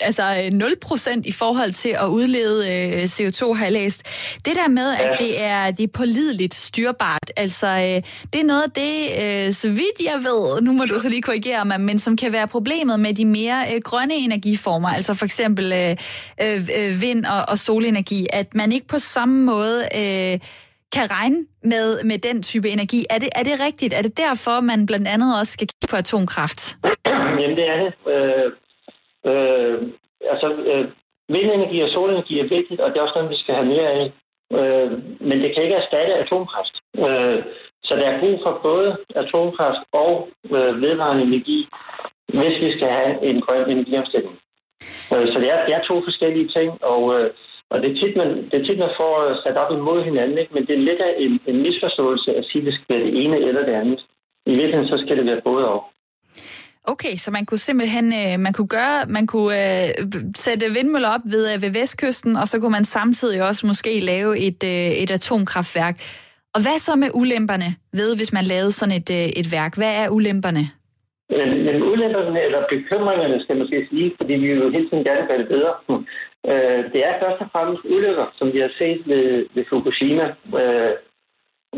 [0.00, 4.02] altså 0% øh, i forhold til at udlede øh, CO2, har jeg læst.
[4.44, 8.62] Det der med, at det er, det er pålideligt styrbart, altså øh, det er noget
[8.62, 11.98] af det, øh, så vidt jeg ved, nu må du så lige korrigere mig, men
[11.98, 15.96] som kan være problemet med de mere øh, grønne energiformer, altså for eksempel øh,
[16.42, 19.84] øh, vind og, og solenergi, at man ikke på samme måde...
[19.96, 20.38] Øh,
[20.92, 23.04] kan regne med, med den type energi.
[23.10, 23.92] Er det, er det rigtigt?
[23.94, 26.76] Er det derfor, man blandt andet også skal kigge på atomkraft?
[27.08, 27.92] Jamen, det er det.
[28.14, 28.52] Øh,
[29.30, 29.76] Øh,
[30.32, 30.86] altså, øh,
[31.36, 34.06] vindenergi og solenergi er vigtigt, og det er også noget, vi skal have mere af.
[34.58, 34.90] Øh,
[35.28, 36.74] men det kan ikke erstatte atomkraft.
[37.04, 37.42] Øh,
[37.86, 41.68] så der er brug for både atomkraft og øh, vedvarende energi,
[42.38, 44.34] hvis vi skal have en grøn energiomstilling.
[45.12, 47.30] Øh, så det er, det er to forskellige ting, og, øh,
[47.70, 50.38] og det, er tit, man, det er tit, man får øh, sat op imod hinanden,
[50.38, 50.54] ikke?
[50.54, 53.14] men det er lidt af en, en misforståelse at sige, at det skal være det
[53.22, 54.00] ene eller det andet.
[54.46, 55.80] I virkeligheden så skal det være både og.
[56.84, 59.88] Okay, så man kunne simpelthen øh, man kunne gøre, man kunne øh,
[60.44, 64.30] sætte vindmøller op ved, øh, ved vestkysten, og så kunne man samtidig også måske lave
[64.46, 65.96] et, øh, et atomkraftværk.
[66.54, 67.68] Og hvad så med ulemperne
[68.00, 69.72] ved, hvis man lavede sådan et, øh, et værk?
[69.80, 70.64] Hvad er ulemperne?
[71.38, 75.24] Men, men ulemperne, eller bekymringerne, skal man måske sige, fordi vi jo hele tiden gerne
[75.38, 75.74] vil bedre.
[76.52, 80.26] Øh, det er først og fremmest ulykker, som vi har set ved, ved Fukushima.
[80.60, 80.92] Øh,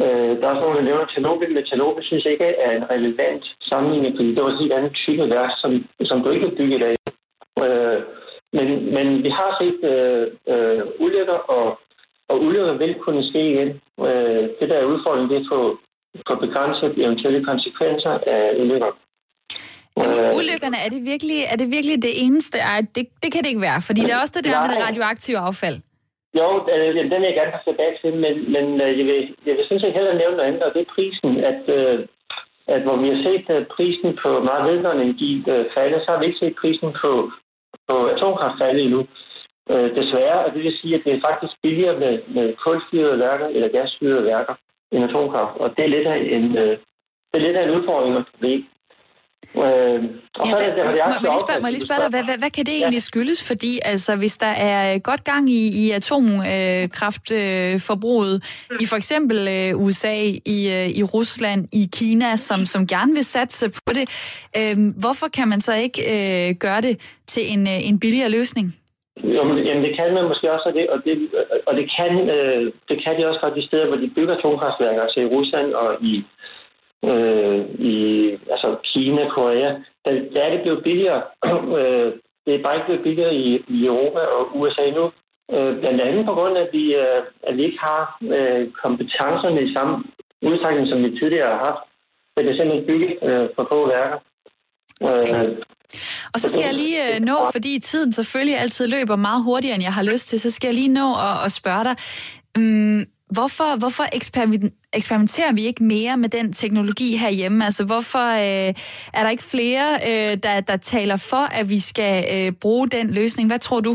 [0.00, 2.90] Øh, der er også nogen, der nævner Tjernobyl, men Tjernobyl synes jeg ikke er en
[2.94, 5.72] relevant sammenligning, fordi det var en helt anden type værk, som,
[6.10, 6.94] som du ikke kan bygge i dag.
[7.64, 7.98] Øh,
[8.56, 11.66] men, men vi har set øh, øh, ulykker, og,
[12.30, 13.70] og ulykker vil kunne ske igen.
[14.08, 15.60] Øh, det der er udfordringen, det er at få,
[16.28, 18.92] få begrænset eventuelle konsekvenser af ulykker.
[20.00, 22.58] Øh, Ulykkerne, er det virkelig, er det, virkelig det eneste?
[22.58, 24.82] Ej, det, det kan det ikke være, fordi der er også det der med det
[24.88, 25.78] radioaktive affald.
[26.38, 29.54] Jo, øh, den vil jeg gerne have tilbage til, men, men øh, jeg, vil, jeg
[29.56, 31.30] vil synes, jeg hellere nævne noget andet, og det er prisen.
[31.50, 31.98] At, øh,
[32.74, 36.18] at hvor vi har set at prisen på meget vedvarende energi øh, falde, så har
[36.18, 37.12] vi ikke set prisen på,
[37.88, 39.06] på atomkraft falde endnu.
[39.74, 43.46] Øh, desværre, og det vil sige, at det er faktisk billigere med, med kulfyrede værker
[43.46, 44.54] eller gasfyrede værker
[44.92, 46.74] end atomkraft, og det er lidt af en, øh,
[47.28, 48.64] det er lidt af en udfordring og problem.
[49.56, 49.68] Øh, og
[50.46, 52.52] ja, hvad, det, må, må, lige spørge, må jeg lige spørge dig, hvad, hvad, hvad
[52.56, 53.40] kan det egentlig skyldes?
[53.50, 58.34] Fordi altså, hvis der er godt gang i, i atomkraftforbruget
[58.72, 60.14] øh, i for eksempel øh, USA,
[60.56, 64.06] i, øh, i Rusland, i Kina, som, som gerne vil satse på det,
[64.58, 66.94] øh, hvorfor kan man så ikke øh, gøre det
[67.26, 68.66] til en, øh, en billigere løsning?
[69.36, 71.14] Jo, men, jamen, det kan man måske også, og det, og det,
[71.68, 75.02] og det, kan, øh, det kan de også fra de steder, hvor de bygger atomkraftværker,
[75.02, 76.12] altså i Rusland og i
[77.10, 77.60] øh,
[77.92, 77.96] i
[78.54, 79.70] altså Kina, Korea,
[80.04, 81.22] der, der er det blevet billigere.
[81.78, 82.12] øh,
[82.46, 85.04] det er bare ikke blevet billigere i, i Europa og USA nu.
[85.54, 88.02] Øh, blandt andet på grund af, at vi, øh, at vi ikke har
[88.36, 89.94] øh, kompetencerne i samme
[90.48, 91.82] udstrækning, som vi tidligere har haft.
[92.36, 94.18] Det er simpelthen bygget øh, for få værker.
[95.04, 95.48] Okay.
[95.48, 95.56] Øh,
[96.34, 99.84] og så skal jeg lige øh, nå, fordi tiden selvfølgelig altid løber meget hurtigere, end
[99.84, 101.96] jeg har lyst til, så skal jeg lige nå at, at spørge dig.
[102.58, 103.00] Um,
[103.36, 104.04] Hvorfor, hvorfor
[104.98, 107.58] eksperimenterer vi ikke mere med den teknologi herhjemme?
[107.68, 108.70] Altså, hvorfor øh,
[109.16, 113.06] er der ikke flere, øh, der, der taler for, at vi skal øh, bruge den
[113.18, 113.46] løsning?
[113.50, 113.94] Hvad tror du?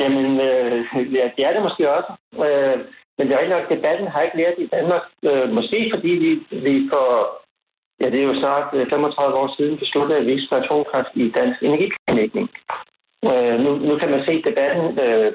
[0.00, 0.78] Jamen, øh,
[1.18, 2.12] ja, det er det måske også.
[2.46, 2.76] Øh,
[3.16, 5.04] men det er ikke nok, debatten har ikke lært i Danmark.
[5.28, 6.30] Øh, måske fordi vi,
[6.66, 7.06] vi for,
[8.00, 11.24] ja, det er jo snart 35 år siden besluttede, at vi ikke skal atomkraft i
[11.38, 12.46] dansk energiplanlægning.
[13.28, 15.30] Øh, nu, nu kan man se debatten øh,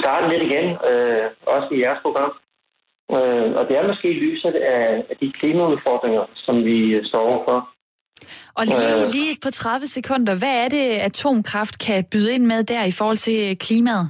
[0.00, 2.32] starte lidt igen, øh, også i jeres program.
[3.16, 6.78] Øh, og det er måske lyset af, af de klimaudfordringer, som vi
[7.08, 7.58] står overfor.
[8.58, 12.60] Og lige, øh, lige på 30 sekunder, hvad er det, atomkraft kan byde ind med
[12.72, 14.06] der i forhold til klimaet?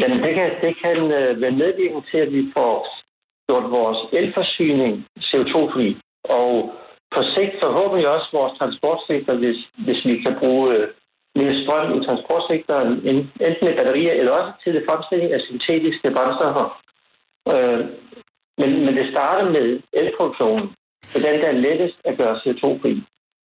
[0.00, 2.74] Jamen, det kan, det kan øh, være medvirkende til, at vi får
[3.48, 4.92] gjort vores elforsyning
[5.28, 5.88] CO2-fri.
[6.38, 6.50] Og
[7.14, 10.88] på sigt forhåbentlig også vores transportsektor, hvis, hvis vi kan bruge øh,
[11.38, 16.66] mere strøm i transportsektoren, enten med batterier eller også til det fremstilling af syntetiske brændstoffer.
[17.52, 17.80] Øh,
[18.60, 19.66] men, men det starter med
[20.00, 20.64] elproduktionen,
[21.10, 22.92] for den der er lettest at gøre CO2-fri.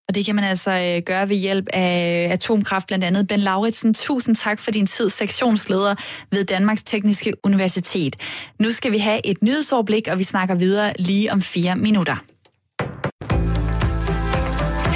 [0.08, 3.28] Og det kan man altså øh, gøre ved hjælp af atomkraft, blandt andet.
[3.28, 5.94] Ben Lauritsen, tusind tak for din tid, sektionsleder
[6.30, 8.14] ved Danmarks Tekniske Universitet.
[8.58, 12.16] Nu skal vi have et nyhedsoverblik, og vi snakker videre lige om fire minutter.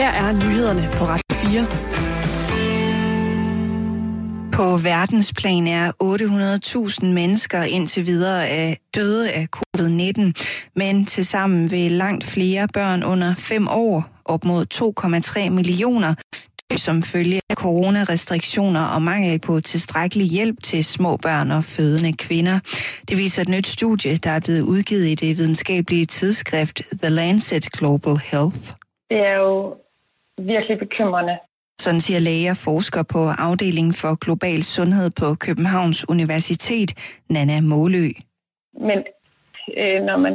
[0.00, 2.13] Her er nyhederne på Radio 4.
[4.58, 10.32] På verdensplan er 800.000 mennesker indtil videre er døde af covid-19,
[10.76, 16.14] men tilsammen vil langt flere børn under 5 år, op mod 2,3 millioner,
[16.70, 22.12] dø som følge af coronarestriktioner og mangel på tilstrækkelig hjælp til små børn og fødende
[22.12, 22.56] kvinder.
[23.08, 27.64] Det viser et nyt studie, der er blevet udgivet i det videnskabelige tidsskrift The Lancet
[27.78, 28.64] Global Health.
[29.10, 29.76] Det er jo
[30.38, 31.36] virkelig bekymrende.
[31.78, 36.90] Sådan siger læger forsker på afdelingen for global sundhed på Københavns Universitet,
[37.34, 38.06] Nana Målø.
[38.88, 38.98] Men
[39.80, 40.34] øh, når man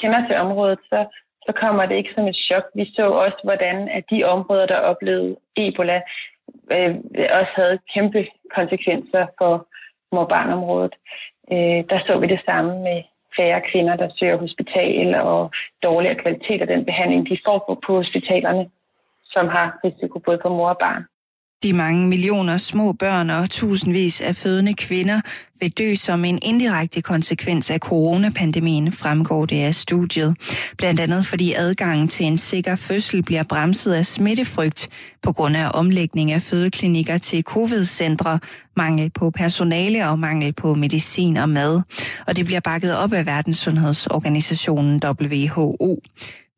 [0.00, 1.00] kender til området, så,
[1.46, 2.64] så kommer det ikke som et chok.
[2.74, 6.00] Vi så også, hvordan at de områder, der oplevede Ebola,
[6.72, 6.94] øh,
[7.40, 8.20] også havde kæmpe
[8.56, 9.66] konsekvenser for
[10.12, 10.94] mor barnområdet.
[11.52, 12.98] Øh, der så vi det samme med
[13.36, 15.50] færre kvinder, der søger hospital og
[15.82, 18.64] dårligere kvalitet af den behandling, de får på, på hospitalerne
[19.34, 21.02] som har risiko både for mor og barn.
[21.62, 25.20] De mange millioner små børn og tusindvis af fødende kvinder
[25.60, 30.36] vil dø som en indirekte konsekvens af coronapandemien, fremgår det af studiet.
[30.78, 34.88] Blandt andet fordi adgangen til en sikker fødsel bliver bremset af smittefrygt
[35.22, 38.38] på grund af omlægning af fødeklinikker til covid-centre,
[38.76, 41.82] mangel på personale og mangel på medicin og mad.
[42.26, 45.98] Og det bliver bakket op af Verdenssundhedsorganisationen WHO.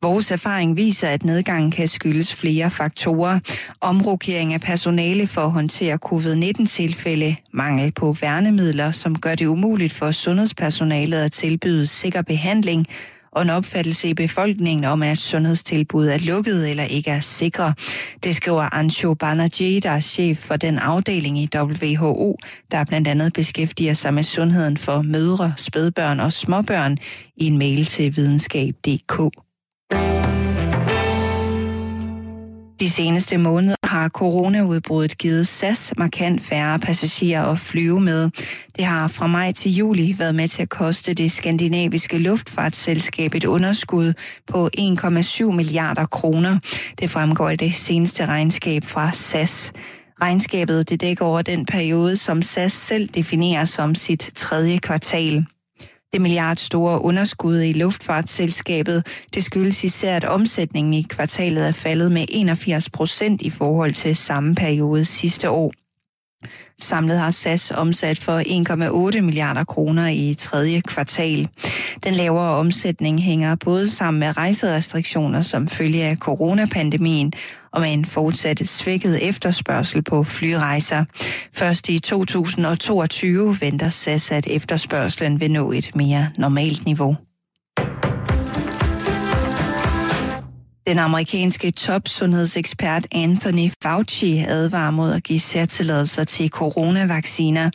[0.05, 3.39] Vores erfaring viser, at nedgangen kan skyldes flere faktorer.
[3.81, 10.11] Omrokering af personale for at håndtere covid-19-tilfælde, mangel på værnemidler, som gør det umuligt for
[10.11, 12.85] sundhedspersonalet at tilbyde sikker behandling,
[13.31, 17.73] og en opfattelse i befolkningen om, at sundhedstilbud er lukket eller ikke er sikre.
[18.23, 22.37] Det skriver Ancho Banerjee, der er chef for den afdeling i WHO,
[22.71, 26.97] der blandt andet beskæftiger sig med sundheden for mødre, spædbørn og småbørn
[27.37, 29.44] i en mail til videnskab.dk.
[32.79, 38.29] De seneste måneder har coronaudbruddet givet SAS markant færre passagerer at flyve med.
[38.75, 43.45] Det har fra maj til juli været med til at koste det skandinaviske luftfartsselskab et
[43.45, 44.13] underskud
[44.47, 46.59] på 1,7 milliarder kroner.
[46.99, 49.71] Det fremgår i det seneste regnskab fra SAS.
[50.21, 55.45] Regnskabet det dækker over den periode, som SAS selv definerer som sit tredje kvartal.
[56.15, 62.25] Det milliardstore underskud i luftfartsselskabet, det skyldes især, at omsætningen i kvartalet er faldet med
[62.29, 65.84] 81 procent i forhold til samme periode sidste år.
[66.79, 68.39] Samlet har SAS omsat for
[69.15, 71.47] 1,8 milliarder kroner i tredje kvartal.
[72.03, 77.33] Den lavere omsætning hænger både sammen med rejserestriktioner som følge af coronapandemien
[77.71, 81.05] og med en fortsat svækket efterspørgsel på flyrejser.
[81.53, 87.24] Først i 2022 venter SAS, at efterspørgselen vil nå et mere normalt niveau.
[90.87, 97.69] Den amerikanske topsundhedsekspert Anthony Fauci advarer mod at give særtilladelser til coronavacciner.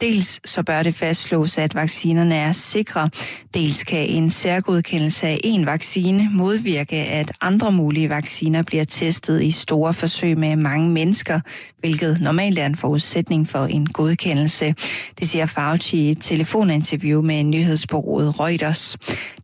[0.00, 3.10] Dels så bør det fastslås, at vaccinerne er sikre.
[3.54, 9.50] Dels kan en særgodkendelse af en vaccine modvirke, at andre mulige vacciner bliver testet i
[9.50, 11.40] store forsøg med mange mennesker,
[11.80, 14.74] hvilket normalt er en forudsætning for en godkendelse.
[15.18, 18.96] Det siger Fauci i et telefoninterview med nyhedsbureauet Reuters.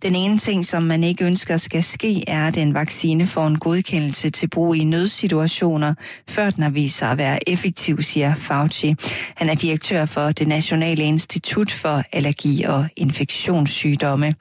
[0.03, 3.59] Den ene ting, som man ikke ønsker skal ske, er, at en vaccine får en
[3.59, 5.95] godkendelse til brug i nødsituationer,
[6.29, 8.95] før den har vist sig at være effektiv, siger Fauci.
[9.35, 14.35] Han er direktør for det Nationale Institut for Allergi og Infektionssygdomme.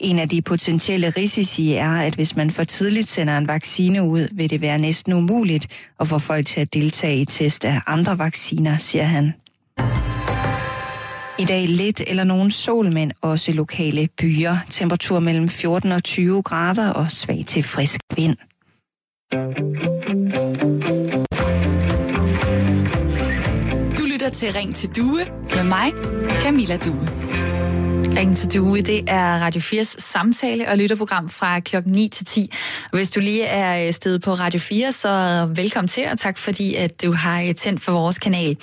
[0.00, 4.28] En af de potentielle risici er, at hvis man for tidligt sender en vaccine ud,
[4.32, 5.66] vil det være næsten umuligt
[6.00, 9.34] at få folk til at deltage i test af andre vacciner, siger han.
[11.38, 14.56] I dag lidt eller nogen sol, men også lokale byer.
[14.70, 18.36] Temperatur mellem 14 og 20 grader og svag til frisk vind.
[24.26, 25.20] Lytter til Ring til Due
[25.54, 25.92] med mig,
[26.40, 27.08] Camilla Due.
[28.16, 32.52] Ring til Due, det er Radio 4's samtale- og lytterprogram fra klokken 9 til 10.
[32.92, 35.08] Og hvis du lige er stedet på Radio 4, så
[35.56, 38.56] velkommen til, og tak fordi, at du har tændt for vores kanal.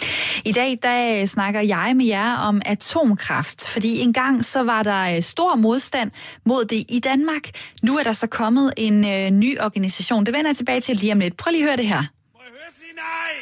[0.46, 5.56] I dag, der snakker jeg med jer om atomkraft, fordi engang så var der stor
[5.56, 6.12] modstand
[6.46, 7.50] mod det i Danmark.
[7.84, 10.26] Nu er der så kommet en øh, ny organisation.
[10.26, 11.38] Det vender jeg tilbage til lige om lidt.
[11.38, 12.04] Prøv lige at høre det her.
[12.34, 13.34] Må jeg høre sige nej?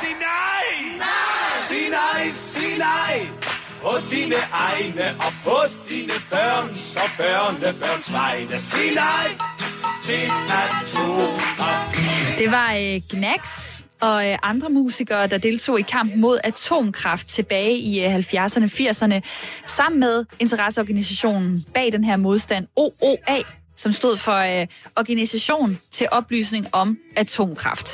[0.00, 0.33] Sig nej!
[1.68, 3.28] Sig nej, sig nej!
[3.82, 5.56] På dine egne og på
[5.88, 8.60] dine børns og børnebørns vegne.
[8.60, 9.28] Sig nej
[10.04, 10.22] til
[10.62, 11.54] atomer.
[12.38, 13.42] Det var øh, Gnax
[14.00, 19.20] og øh, andre musikere, der deltog i kampen mod atomkraft tilbage i øh, 70'erne 80'erne,
[19.66, 23.38] sammen med interesseorganisationen bag den her modstand, OOA,
[23.76, 27.88] som stod for øh, Organisation til Oplysning om Atomkraft.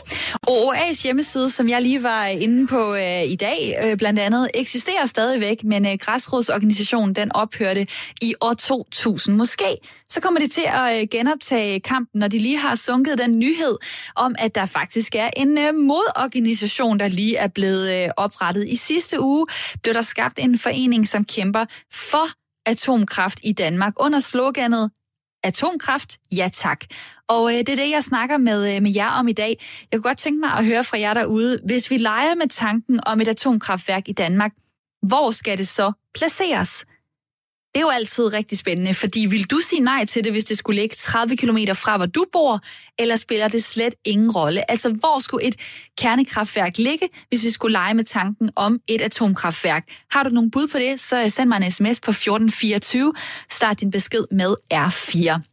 [0.50, 5.06] OOA's hjemmeside, som jeg lige var inde på øh, i dag, øh, blandt andet, eksisterer
[5.06, 7.86] stadigvæk, men øh, græsrodsorganisationen den ophørte
[8.22, 9.36] i år 2000.
[9.36, 9.78] Måske
[10.10, 13.76] så kommer de til at øh, genoptage kampen, når de lige har sunket den nyhed
[14.16, 18.68] om, at der faktisk er en øh, modorganisation, der lige er blevet øh, oprettet.
[18.68, 19.46] I sidste uge
[19.82, 22.26] blev der skabt en forening, som kæmper for
[22.66, 24.90] atomkraft i Danmark under sloganet
[25.44, 26.80] Atomkraft, ja tak.
[27.28, 29.66] Og øh, det er det, jeg snakker med, øh, med jer om i dag.
[29.92, 31.60] Jeg kunne godt tænke mig at høre fra jer derude.
[31.64, 34.52] Hvis vi leger med tanken om et atomkraftværk i Danmark,
[35.02, 36.84] hvor skal det så placeres?
[37.74, 40.58] Det er jo altid rigtig spændende, fordi vil du sige nej til det, hvis det
[40.58, 42.60] skulle ligge 30 km fra, hvor du bor,
[42.98, 44.70] eller spiller det slet ingen rolle?
[44.70, 45.56] Altså, hvor skulle et
[45.98, 49.86] kernekraftværk ligge, hvis vi skulle lege med tanken om et atomkraftværk?
[50.12, 53.12] Har du nogle bud på det, så send mig en sms på 1424.
[53.50, 55.49] Start din besked med R4.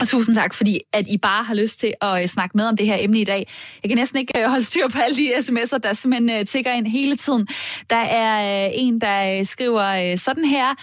[0.00, 2.76] Og tusind tak, fordi at I bare har lyst til at øh, snakke med om
[2.76, 3.48] det her emne i dag.
[3.82, 6.72] Jeg kan næsten ikke øh, holde styr på alle de sms'er, der simpelthen uh, tigger
[6.72, 7.48] ind hele tiden.
[7.90, 10.74] Der er uh, en, der skriver uh, sådan her.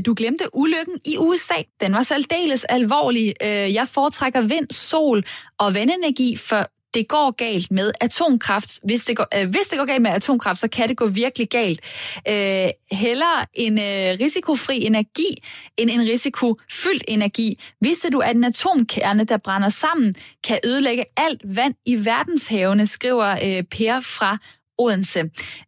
[0.00, 1.54] Du glemte ulykken i USA.
[1.80, 3.34] Den var så aldeles alvorlig.
[3.42, 5.24] Jeg foretrækker vind, sol
[5.58, 8.80] og vandenergi for det går galt med atomkraft.
[8.84, 11.48] Hvis det, går, øh, hvis det går galt med atomkraft, så kan det gå virkelig
[11.48, 11.80] galt.
[12.28, 15.36] Øh, hellere en øh, risikofri energi
[15.76, 17.58] end en risikofyldt energi.
[17.80, 23.30] Vidste du, at en atomkerne, der brænder sammen, kan ødelægge alt vand i verdenshavene, skriver
[23.30, 24.38] øh, Per fra
[24.78, 25.20] Odense.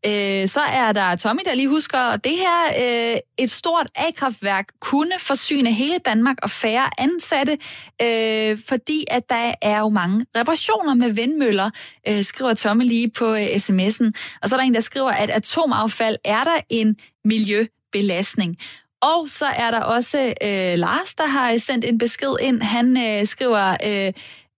[0.07, 5.19] Øh, så er der Tommy, der lige husker, det her øh, et stort A-kraftværk kunne
[5.19, 7.59] forsyne hele Danmark og færre ansatte,
[8.03, 11.71] øh, fordi at der er jo mange reparationer med vindmøller,
[12.09, 14.11] øh, skriver Tommy lige på øh, sms'en.
[14.43, 18.57] Og så er der en, der skriver, at atomaffald er der en miljøbelastning.
[19.03, 22.63] Og så er der også øh, Lars, der har sendt en besked ind.
[22.63, 24.13] Han øh, skriver, øh,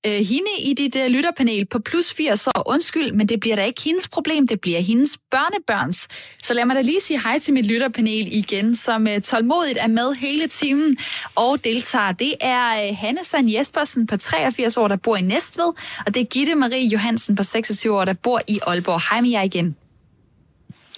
[0.06, 2.72] øh, hende i dit øh, lytterpanel på plus 80 år.
[2.72, 6.08] Undskyld, men det bliver da ikke hendes problem, det bliver hendes børnebørns.
[6.42, 9.86] Så lad mig da lige sige hej til mit lytterpanel igen, som øh, tålmodigt er
[9.86, 10.96] med hele timen
[11.34, 12.12] og deltager.
[12.12, 15.72] Det er øh, Hanne Sand Jespersen på 83 år, der bor i Næstved,
[16.06, 19.00] og det er Gitte Marie Johansen på 26 år, der bor i Aalborg.
[19.10, 19.76] Hej med jer igen.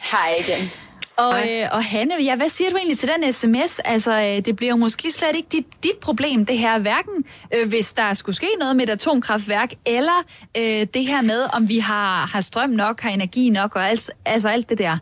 [0.02, 0.70] Hej igen.
[1.18, 3.72] Og, øh, og Hanne, ja, hvad siger du egentlig til den sms?
[3.94, 7.16] Altså, øh, det bliver jo måske slet ikke dit, dit problem, det her, hverken
[7.55, 10.18] øh, hvis der skulle ske noget med et atomkraftværk, eller
[10.61, 14.11] øh, det her med, om vi har, har strøm nok, har energi nok, og alt,
[14.35, 14.96] altså alt det der.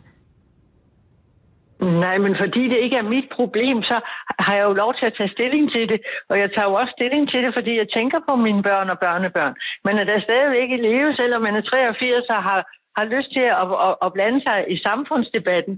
[2.05, 3.97] Nej, men fordi det ikke er mit problem, så
[4.45, 5.99] har jeg jo lov til at tage stilling til det.
[6.29, 8.99] Og jeg tager jo også stilling til det, fordi jeg tænker på mine børn og
[9.05, 9.53] børnebørn.
[9.85, 12.59] Men er der stadigvæk i leve, selvom man er 83 og har,
[12.97, 15.75] har lyst til at, at, at blande sig i samfundsdebatten.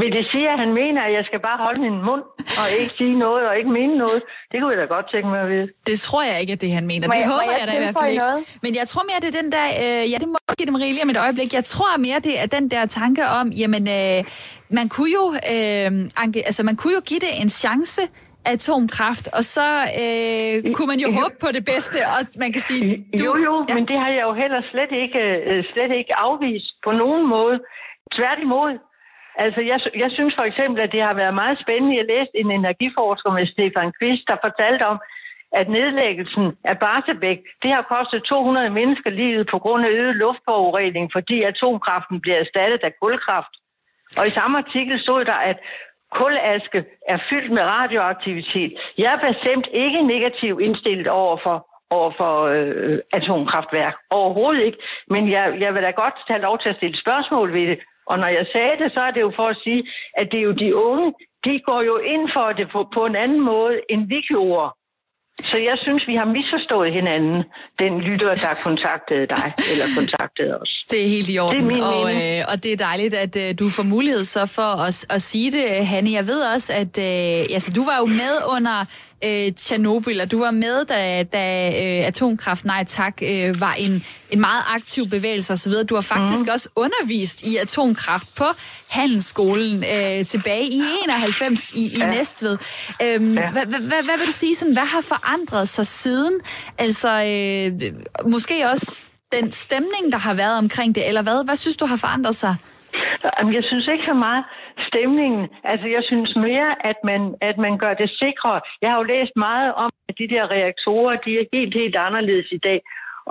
[0.00, 2.22] Vil det sige, at han mener, at jeg skal bare holde min mund
[2.60, 4.20] og ikke sige noget og ikke mene noget?
[4.52, 5.68] Det kunne jeg da godt tænke mig at vide.
[5.86, 7.04] Det tror jeg ikke, at det han mener.
[7.08, 8.24] Må det jeg- må håber jeg jeg, da i hvert fald ikke.
[8.24, 8.40] noget?
[8.64, 9.66] Men jeg tror mere, det er den der...
[9.84, 11.50] Øh, ja, det må jeg give dem Marie lige om et øjeblik.
[11.60, 14.18] Jeg tror mere, det er den der tanke om, jamen, øh,
[14.78, 15.88] man kunne jo, øh,
[16.24, 18.02] anke, altså, man kunne jo give det en chance
[18.54, 19.68] atomkraft, og så
[20.02, 22.80] øh, kunne man jo håbe på det bedste, og man kan sige...
[23.18, 23.74] Du, jo, jo, ja.
[23.76, 27.56] men det har jeg jo heller slet ikke, øh, slet ikke afvist på nogen måde.
[28.16, 28.72] Tværtimod.
[29.44, 31.98] Altså, jeg, jeg synes for eksempel, at det har været meget spændende.
[32.00, 34.98] Jeg læste en energiforsker med Stefan Kvist, der fortalte om,
[35.52, 41.10] at nedlæggelsen af Barsebæk, det har kostet 200 mennesker livet på grund af øget luftforurening,
[41.16, 43.54] fordi atomkraften bliver erstattet af kulkraft.
[44.18, 45.58] Og i samme artikel stod der, at
[46.18, 48.72] kulaske er fyldt med radioaktivitet.
[48.98, 53.94] Jeg er bestemt ikke negativ indstillet over for over for øh, atomkraftværk.
[54.10, 54.78] Overhovedet ikke.
[55.10, 57.78] Men jeg, jeg vil da godt tage lov til at stille spørgsmål ved det.
[58.10, 59.82] Og når jeg sagde det, så er det jo for at sige,
[60.20, 61.06] at det er jo de unge,
[61.46, 64.68] de går jo ind for det på, på en anden måde, end vi gjorde.
[65.50, 67.38] Så jeg synes, vi har misforstået hinanden,
[67.78, 70.72] den lytter, der kontaktede dig, eller kontaktede os.
[70.90, 73.36] Det er helt i orden, Det er min og, øh, og det er dejligt, at
[73.36, 76.10] øh, du får mulighed så for at, at sige det, Hanne.
[76.10, 78.76] Jeg ved også, at øh, altså, du var jo med under
[79.24, 84.04] øh, Tjernobyl, og du var med, da, da øh, Atomkraft Nej Tak øh, var en,
[84.30, 85.72] en meget aktiv bevægelse osv.
[85.90, 86.52] Du har faktisk mm.
[86.52, 88.44] også undervist i atomkraft på
[88.90, 92.10] Handelsskolen øh, tilbage i 91 i, i Ja.
[92.10, 92.58] Næstved.
[93.04, 93.50] Øhm, Ja.
[93.52, 96.40] hvad, hvad, hvad, hvad vil du sige, sådan, hvad har forandret sig siden?
[96.78, 97.92] Altså, øh,
[98.30, 99.00] måske også
[99.32, 101.44] den stemning, der har været omkring det, eller hvad?
[101.44, 102.54] Hvad synes du har forandret sig?
[103.40, 104.44] Jamen, jeg synes ikke så meget
[104.90, 105.48] stemningen.
[105.64, 108.60] Altså, jeg synes mere, at man, at man gør det sikrere.
[108.82, 112.48] Jeg har jo læst meget om, at de der reaktorer, de er helt, helt anderledes
[112.52, 112.80] i dag.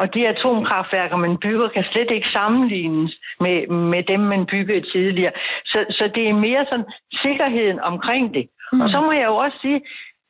[0.01, 5.31] Og de atomkraftværker, man bygger, kan slet ikke sammenlignes med, med dem, man byggede tidligere.
[5.65, 6.89] Så, så det er mere sådan
[7.23, 8.49] sikkerheden omkring det.
[8.73, 8.81] Mm.
[8.81, 9.81] Og så må jeg jo også sige,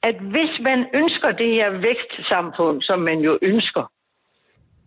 [0.04, 3.92] at hvis man ønsker det her vækstsamfund, som man jo ønsker,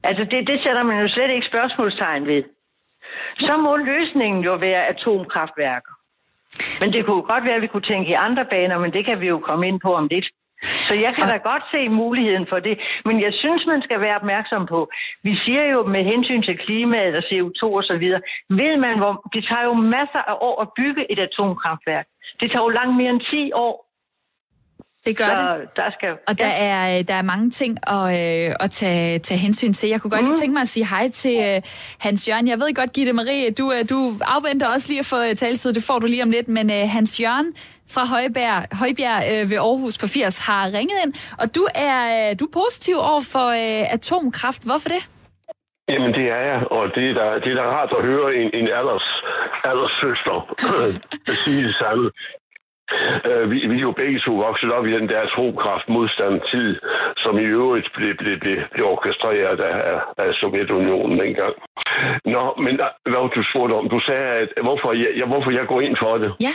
[0.03, 2.43] altså det, det sætter man jo slet ikke spørgsmålstegn ved,
[3.39, 5.95] så må løsningen jo være atomkraftværker.
[6.81, 9.21] Men det kunne godt være, at vi kunne tænke i andre baner, men det kan
[9.21, 10.29] vi jo komme ind på om lidt.
[10.63, 12.79] Så jeg kan da godt se muligheden for det.
[13.05, 14.91] Men jeg synes, man skal være opmærksom på.
[15.23, 19.13] Vi siger jo med hensyn til klimaet og CO2 og så videre, ved man, hvor
[19.35, 22.07] det tager jo masser af år at bygge et atomkraftværk.
[22.41, 23.90] Det tager jo langt mere end 10 år
[25.07, 25.77] det gør så det.
[25.77, 26.45] Der skal, og ja.
[26.45, 29.89] der, er, der er mange ting at, øh, at tage, tage hensyn til.
[29.89, 30.29] Jeg kunne godt mm.
[30.29, 31.63] lige tænke mig at sige hej til øh,
[32.01, 32.49] Hans Jørgen.
[32.49, 33.99] Jeg ved godt, Gitte Marie, du, øh, du
[34.37, 35.73] afventer også lige at få øh, taletid.
[35.73, 36.49] Det får du lige om lidt.
[36.49, 37.55] Men øh, Hans Jørgen
[37.95, 41.13] fra Højbjerg, Højbjerg øh, ved Aarhus på 80 har ringet ind.
[41.41, 44.63] Og du er, øh, du er positiv over for øh, atomkraft.
[44.69, 45.03] Hvorfor det?
[45.93, 48.49] Jamen det er jeg, og det er da, det er da rart at høre en,
[48.61, 49.09] en alders,
[49.71, 50.37] alders søster
[51.45, 52.05] sige det samme.
[53.29, 56.71] Øh, vi, vi er jo begge to vokset op i den der atomkraft modstandtid,
[57.17, 61.55] som i øvrigt blev, blev, blev, blev orkestreret af, af Sovjetunionen dengang.
[62.25, 62.75] Nå, men
[63.11, 63.89] hvad du spurgte om?
[63.89, 66.33] Du sagde, at hvorfor jeg, jeg, hvorfor jeg går ind for det.
[66.41, 66.55] Ja.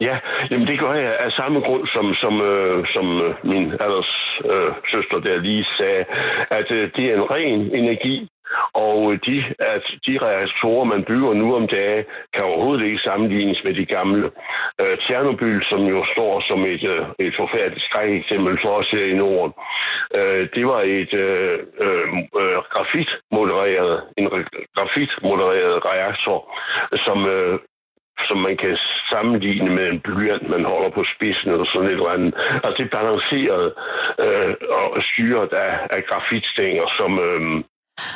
[0.00, 0.18] Ja,
[0.50, 4.12] jamen det gør jeg af samme grund, som, som, øh, som øh, min alders
[4.52, 6.04] øh, søster der lige sagde,
[6.50, 8.28] at øh, det er en ren energi,
[8.72, 13.60] og øh, de, at de reaktorer, man bygger nu om dagen, kan overhovedet ikke sammenlignes
[13.64, 14.30] med de gamle.
[14.82, 19.14] Øh, Tjernobyl, som jo står som et, øh, et forfærdeligt skrækeksempel for os her i
[19.22, 19.52] Norden,
[20.18, 22.06] øh, det var et øh, øh,
[22.42, 24.26] øh grafitmodereret, en
[24.76, 26.38] grafitmodereret reaktor,
[27.06, 27.58] som øh,
[28.26, 28.76] som man kan
[29.12, 32.34] sammenligne med en blyant, man holder på spidsen eller sådan et eller andet.
[32.64, 33.66] Altså det er balanceret
[34.24, 34.54] øh,
[34.96, 37.64] og styret af, af grafitstænger, som, øh,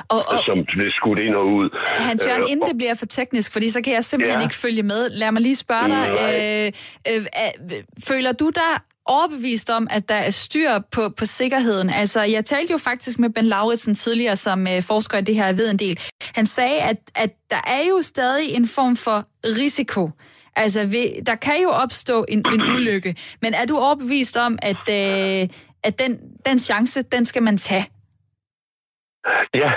[0.09, 1.69] og, og, som bliver skudt ind og ud.
[1.87, 4.47] Hans Jørgen, øh, inden det bliver for teknisk, fordi så kan jeg simpelthen ja.
[4.47, 5.11] ikke følge med.
[5.11, 6.05] Lad mig lige spørge dig.
[6.25, 6.73] Øh,
[7.15, 7.27] øh,
[7.71, 8.73] øh, føler du dig
[9.07, 11.91] overbevist om, at der er styr på, på sikkerheden.
[11.91, 15.53] Altså, jeg talte jo faktisk med Ben Lauritsen tidligere, som øh, forsker i det her,
[15.53, 15.99] ved en del.
[16.35, 20.11] Han sagde, at, at der er jo stadig en form for risiko.
[20.57, 23.17] Altså, ved, der kan jo opstå en, en ulykke.
[23.43, 25.49] Men er du overbevist om, at, øh,
[25.83, 27.87] at den, den chance, den skal man tage?
[29.57, 29.71] Ja,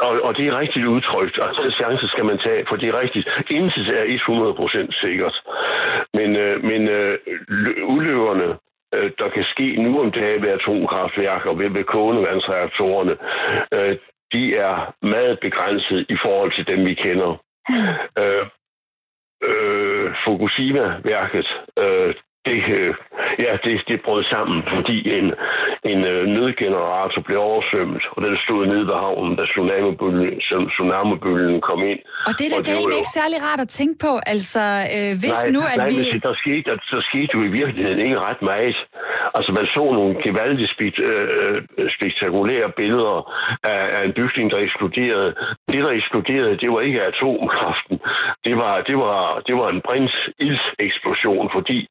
[0.00, 3.00] og, og det er rigtigt udtrykt, og den chance skal man tage, for det er
[3.00, 3.28] rigtigt.
[3.50, 5.36] Intet er 100% sikkert.
[6.14, 7.18] Men, øh, men øh,
[7.84, 8.48] ulykkerne,
[8.94, 13.16] øh, der kan ske nu om dagen ved atomkraftværker ved, ved kogevandsreaktorerne,
[13.74, 13.96] øh,
[14.32, 17.42] de er meget begrænset i forhold til dem, vi kender.
[17.68, 18.22] Mm.
[18.22, 18.46] Øh,
[19.48, 21.48] øh, Fukushima-værket,
[21.78, 22.14] øh,
[22.48, 22.90] det, øh,
[23.44, 25.26] ja, det, det brød sammen, fordi en,
[25.92, 30.30] en øh, nødgenerator blev oversvømmet, og den stod nede ved havnen, da tsunamibølgen,
[30.72, 32.00] tsunamibølgen kom ind.
[32.28, 34.64] Og det er da jo ikke særlig rart at tænke på, altså
[34.96, 35.96] øh, hvis nej, nu, at nej, vi...
[35.96, 38.76] Nej, der skete, der, der skete jo i virkeligheden ikke ret meget.
[39.34, 43.16] Altså man så nogle gevaldigt spekt, øh, øh, spektakulære billeder
[43.74, 45.34] af, af en bygning, der eksploderede.
[45.72, 48.00] Det, der eksploderede, det var ikke atomkraften.
[48.44, 50.14] Det var, det var, det var en brins
[50.78, 51.88] eksplosion, fordi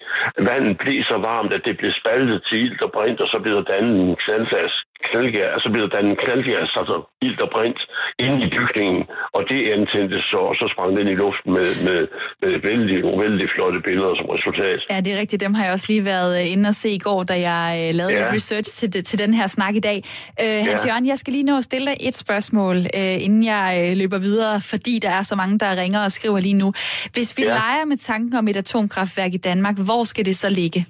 [0.49, 3.55] vandet blev så varmt, at det blev spaltet til ild og brint, og så blev
[3.55, 6.95] der dannet en knaldgas, knaldgas, altså blev der dannet en knaldgas, altså
[7.27, 7.81] ild og brint,
[8.25, 9.01] inde i bygningen,
[9.37, 11.99] og det antændte så, og så sprang den i luften med, med,
[12.41, 14.79] med vældig, nogle vældig flotte billeder som resultat.
[14.91, 15.39] Ja, det er rigtigt.
[15.45, 17.89] Dem har jeg også lige været øh, inde og se i går, da jeg øh,
[17.97, 18.19] lavede ja.
[18.19, 19.97] lidt research til, til den her snak i dag.
[20.43, 20.87] Øh, Hans ja.
[20.87, 24.19] Jørgen, jeg skal lige nå at stille dig et spørgsmål, øh, inden jeg øh, løber
[24.29, 26.69] videre, fordi der er så mange, der ringer og skriver lige nu.
[27.13, 27.49] Hvis vi ja.
[27.49, 30.85] leger med tanken om et atomkraftværk i Danmark, hvor skal det så ligge?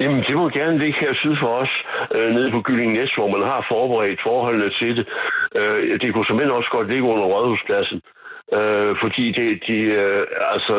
[0.00, 1.72] Jamen, det må gerne ligge her syd for os,
[2.14, 5.06] øh, nede på Gylling Næs, hvor man har forberedt forholdene til det.
[5.58, 7.98] Øh, det kunne simpelthen også godt ligge under Rådhuspladsen,
[8.56, 10.74] øh, fordi det, de, øh, altså,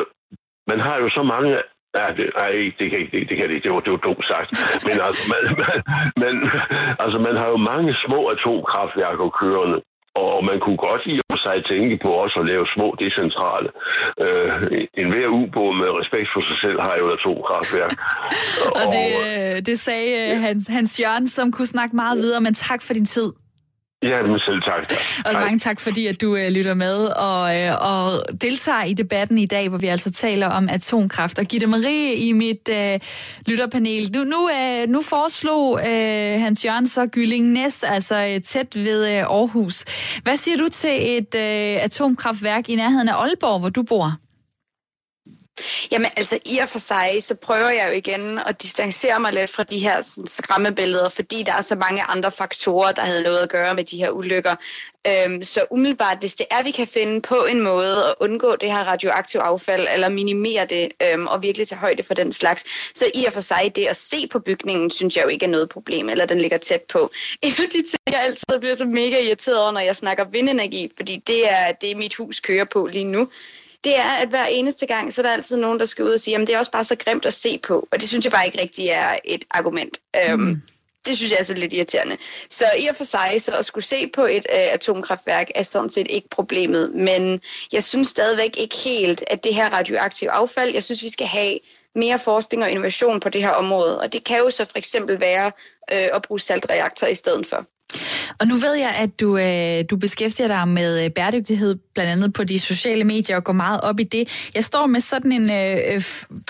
[0.72, 1.52] man har jo så mange
[2.00, 3.66] Ja, det, nej, det kan ikke, det, det kan det ikke.
[3.68, 4.50] Det var, det var dumt sagt.
[4.88, 5.78] Men altså man, man,
[6.24, 6.34] man,
[7.04, 9.80] altså, man har jo mange små atomkraftværker kørende.
[10.16, 13.70] Og man kunne godt i og sig tænke på også at lave små decentrale.
[14.26, 14.50] Øh,
[15.02, 17.92] en hver ubåd med respekt for sig selv har jo atomkraftværk.
[18.66, 20.40] og, og det, øh, det sagde øh, ja.
[20.46, 23.30] Hans, Hans Jørgen, som kunne snakke meget videre, men tak for din tid.
[24.04, 24.84] Ja, men selv tak.
[25.26, 29.38] Og mange tak, fordi at du øh, lytter med og, øh, og deltager i debatten
[29.38, 31.40] i dag, hvor vi altså taler om atomkraft.
[31.40, 33.00] Og Gitte Marie i mit øh,
[33.48, 34.12] lytterpanel.
[34.14, 39.08] Nu, nu, øh, nu foreslog øh, Hans Jørgen så Gylling Næs, altså øh, tæt ved
[39.08, 39.86] øh, Aarhus.
[40.24, 44.12] Hvad siger du til et øh, atomkraftværk i nærheden af Aalborg, hvor du bor?
[45.92, 49.50] Jamen altså i og for sig, så prøver jeg jo igen at distancere mig lidt
[49.50, 53.38] fra de her sådan, skræmmebilleder, fordi der er så mange andre faktorer, der havde noget
[53.38, 54.56] at gøre med de her ulykker.
[55.08, 58.72] Øhm, så umiddelbart, hvis det er, vi kan finde på en måde at undgå det
[58.72, 62.64] her radioaktive affald, eller minimere det, øhm, og virkelig tage højde for den slags,
[62.98, 65.50] så i og for sig det at se på bygningen, synes jeg jo ikke er
[65.50, 67.10] noget problem, eller den ligger tæt på.
[67.42, 70.92] En af de ting, jeg altid bliver så mega irriteret over, når jeg snakker vindenergi,
[70.96, 73.28] fordi det er det, mit hus kører på lige nu,
[73.84, 76.20] det er, at hver eneste gang, så er der altid nogen, der skal ud og
[76.20, 77.88] sige, at det er også bare så grimt at se på.
[77.92, 79.98] Og det synes jeg bare ikke rigtig er et argument.
[80.28, 80.48] Øhm, mm.
[80.48, 80.62] Um,
[81.06, 82.18] det synes jeg er så lidt irriterende.
[82.50, 85.90] Så i og for sig, så at skulle se på et uh, atomkraftværk er sådan
[85.90, 86.96] set ikke problemet.
[86.96, 91.28] Men jeg synes stadigvæk ikke helt, at det her radioaktive affald, jeg synes, vi skal
[91.28, 91.60] have
[91.96, 94.00] mere forskning og innovation på det her område.
[94.00, 95.52] Og det kan jo så for eksempel være
[95.92, 97.66] øh, at bruge saltreaktor i stedet for.
[98.40, 102.34] Og nu ved jeg, at du, øh, du beskæftiger dig med øh, bæredygtighed, blandt andet
[102.34, 104.50] på de sociale medier, og går meget op i det.
[104.56, 106.04] Jeg står med sådan en øh, øh,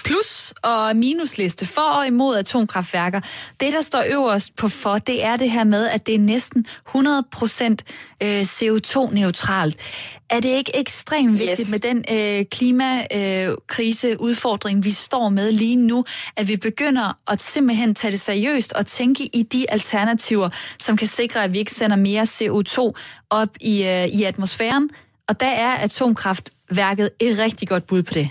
[0.04, 3.20] plus- og minusliste for og imod atomkraftværker.
[3.60, 6.66] Det, der står øverst på for, det er det her med, at det er næsten
[6.88, 7.24] 100
[8.24, 9.78] øh, CO2-neutralt.
[10.30, 11.72] Er det ikke ekstremt vigtigt yes.
[11.72, 16.06] med den øh, klimakrise, øh, udfordring, vi står med lige nu,
[16.38, 20.50] at vi begynder at simpelthen tage det seriøst og tænke i de alternativer,
[20.80, 22.94] som kan sikre, at vi ikke sender mere CO2
[23.30, 24.90] op i, øh, i atmosfæren?
[25.28, 28.30] Og der er atomkraftværket et rigtig godt bud på det.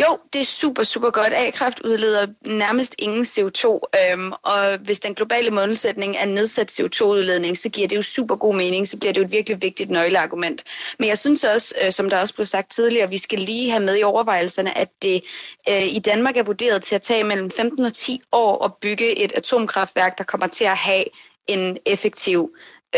[0.00, 1.32] Jo, det er super, super godt.
[1.32, 3.80] A-kraft udleder nærmest ingen CO2,
[4.12, 8.54] øhm, og hvis den globale målsætning er nedsat CO2-udledning, så giver det jo super god
[8.54, 10.64] mening, så bliver det jo et virkelig vigtigt nøgleargument.
[10.98, 13.82] Men jeg synes også, øh, som der også blev sagt tidligere, vi skal lige have
[13.82, 15.24] med i overvejelserne, at det
[15.68, 19.18] øh, i Danmark er vurderet til at tage mellem 15 og 10 år at bygge
[19.18, 21.04] et atomkraftværk, der kommer til at have
[21.46, 22.50] en effektiv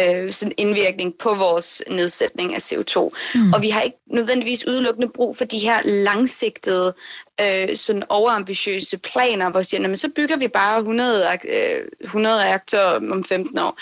[0.02, 3.10] øh, sådan indvirkning på vores nedsætning af CO2.
[3.34, 3.52] Mm.
[3.52, 6.94] Og vi har ikke nødvendigvis udelukkende brug for de her langsigtede,
[7.40, 12.96] øh, sådan overambitiøse planer, hvor vi siger, så bygger vi bare 100, øh, 100 reaktorer
[13.12, 13.78] om 15 år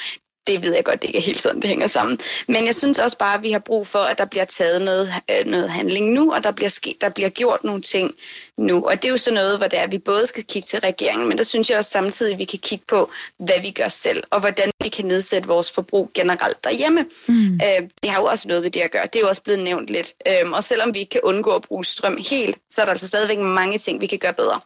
[0.47, 2.19] det ved jeg godt, det ikke er helt sådan, det hænger sammen.
[2.49, 5.13] Men jeg synes også bare, at vi har brug for, at der bliver taget noget,
[5.31, 8.15] øh, noget handling nu, og der bliver, ske, der bliver gjort nogle ting
[8.59, 8.87] nu.
[8.87, 10.81] Og det er jo så noget, hvor det er, at vi både skal kigge til
[10.81, 13.89] regeringen, men der synes jeg også samtidig, at vi kan kigge på, hvad vi gør
[13.89, 17.05] selv, og hvordan vi kan nedsætte vores forbrug generelt derhjemme.
[17.29, 17.55] Mm.
[17.55, 19.07] Øh, det har jo også noget ved det at gøre.
[19.13, 20.13] Det er jo også blevet nævnt lidt.
[20.29, 23.07] Øh, og selvom vi ikke kan undgå at bruge strøm helt, så er der altså
[23.07, 24.61] stadigvæk mange ting, vi kan gøre bedre.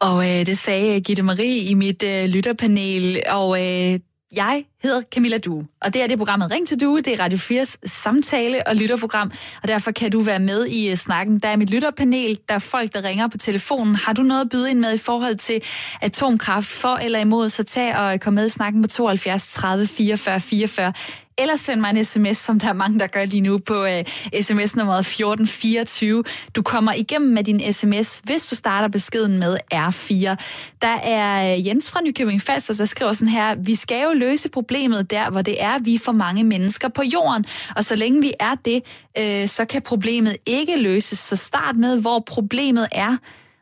[0.00, 4.00] Og øh, det sagde Gitte Marie i mit øh, lytterpanel, og øh,
[4.36, 7.00] jeg hedder Camilla Due, og det er det programmet Ring til Due.
[7.00, 9.30] Det er Radio 4's samtale- og lytterprogram,
[9.62, 11.38] og derfor kan du være med i øh, snakken.
[11.38, 13.94] Der er mit lytterpanel, der er folk, der ringer på telefonen.
[13.94, 15.62] Har du noget at byde ind med i forhold til
[16.02, 20.40] atomkraft for eller imod, så tag og kom med i snakken på 72 30 44
[20.40, 20.92] 44
[21.38, 24.04] eller send mig en sms, som der er mange, der gør lige nu på øh,
[24.34, 26.24] uh, sms-nummeret 1424.
[26.56, 30.36] Du kommer igennem med din sms, hvis du starter beskeden med R4.
[30.82, 34.48] Der er øh, Jens fra Nykøbing Falster, der skriver sådan her, vi skal jo løse
[34.48, 37.44] problemet der, hvor det er, vi er for mange mennesker på jorden.
[37.76, 38.82] Og så længe vi er det,
[39.20, 41.18] uh, så kan problemet ikke løses.
[41.18, 43.16] Så start med, hvor problemet er.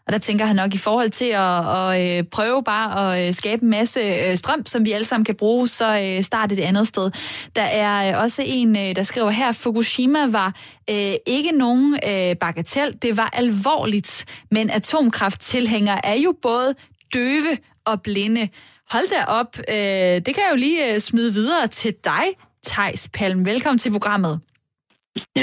[0.06, 3.34] Og der tænker han nok i forhold til at, at øh, prøve bare at øh,
[3.34, 6.88] skabe en masse øh, strøm, som vi alle sammen kan bruge, så start et andet
[6.88, 7.10] sted.
[7.56, 10.54] Der er også en, der skriver her, Fukushima var
[10.90, 16.74] øh, ikke nogen øh, bagatel, det var alvorligt, men atomkrafttilhængere er jo både
[17.14, 18.48] døve og blinde.
[18.90, 22.24] Hold da op, øh, det kan jeg jo lige smide videre til dig,
[22.62, 23.46] Tejs Palm.
[23.46, 24.40] Velkommen til programmet.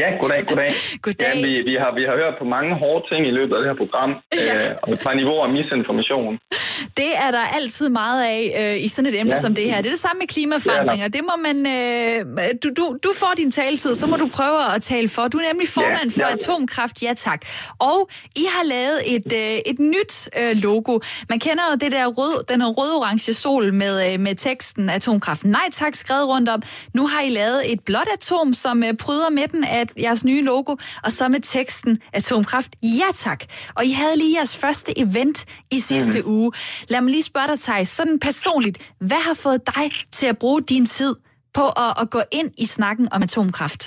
[0.01, 0.71] Ja, goddag, goddag.
[1.05, 1.35] goddag.
[1.35, 3.67] Ja, vi, vi, har, vi har hørt på mange hårde ting i løbet af det
[3.71, 4.11] her program,
[4.47, 4.55] ja.
[4.55, 6.33] øh, og fra niveau af misinformation.
[6.99, 9.43] Det er der altid meget af øh, i sådan et emne ja.
[9.43, 9.77] som det her.
[9.81, 11.05] Det er det samme med klimaforandringer.
[11.05, 12.15] Ja, det må man, øh,
[12.63, 15.23] du, du, du får din taletid, så må du prøve at tale for.
[15.27, 16.33] Du er nemlig formand ja, for ja.
[16.33, 17.41] Atomkraft, ja tak.
[17.79, 20.99] Og I har lavet et, øh, et nyt øh, logo.
[21.29, 25.43] Man kender jo det der rød, den rød-orange sol med, øh, med teksten Atomkraft.
[25.43, 26.61] Nej tak, skrevet rundt om.
[26.93, 30.43] Nu har I lavet et blåt atom, som øh, bryder med den af jeres nye
[30.51, 30.71] logo,
[31.05, 33.41] og så med teksten Atomkraft, ja tak.
[33.77, 35.37] Og I havde lige jeres første event
[35.71, 36.31] i sidste mm.
[36.35, 36.51] uge.
[36.89, 40.61] Lad mig lige spørge dig, Thijs, sådan personligt, hvad har fået dig til at bruge
[40.61, 41.15] din tid
[41.53, 43.81] på at, at gå ind i snakken om atomkraft?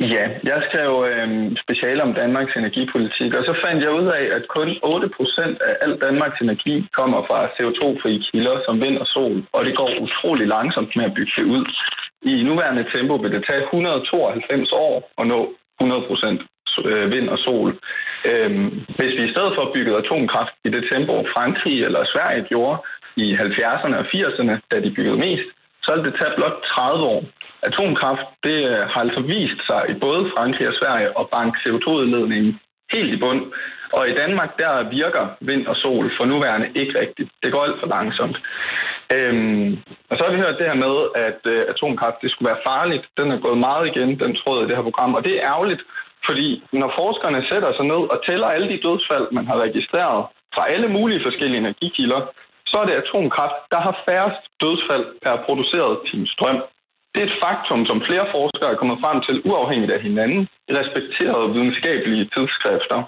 [0.00, 1.28] Ja, jeg skrev øh,
[1.64, 5.92] speciale om Danmarks energipolitik, og så fandt jeg ud af, at kun 8% af al
[6.06, 10.90] Danmarks energi kommer fra CO2-frie kilder som vind og sol, og det går utrolig langsomt
[10.96, 11.64] med at bygge det ud.
[12.24, 15.40] I nuværende tempo vil det tage 192 år at nå
[15.82, 16.54] 100%
[16.90, 17.70] øh, vind og sol.
[18.30, 18.68] Øhm,
[18.98, 22.78] hvis vi i stedet for byggede atomkraft i det tempo, Frankrig eller Sverige gjorde
[23.16, 25.48] i 70'erne og 80'erne, da de byggede mest,
[25.82, 27.22] så ville det tage blot 30 år.
[27.70, 32.52] Atomkraft det øh, har altså vist sig i både Frankrig og Sverige at banke CO2-udledningen
[32.94, 33.42] helt i bund.
[33.96, 37.30] Og i Danmark, der virker vind og sol for nuværende ikke rigtigt.
[37.42, 38.36] Det går alt for langsomt.
[39.16, 39.68] Øhm,
[40.10, 40.96] og så har vi hørt det her med,
[41.28, 43.04] at øh, atomkraft det skulle være farligt.
[43.20, 45.14] Den er gået meget igen, den tråd i det her program.
[45.14, 45.82] Og det er ærgerligt,
[46.28, 46.48] fordi
[46.80, 50.20] når forskerne sætter sig ned og tæller alle de dødsfald, man har registreret
[50.54, 52.20] fra alle mulige forskellige energikilder,
[52.70, 56.58] så er det atomkraft, der har færrest dødsfald per produceret time strøm.
[57.12, 60.72] Det er et faktum, som flere forskere er kommet frem til, uafhængigt af hinanden, i
[60.80, 62.98] respekterede videnskabelige tidsskrifter.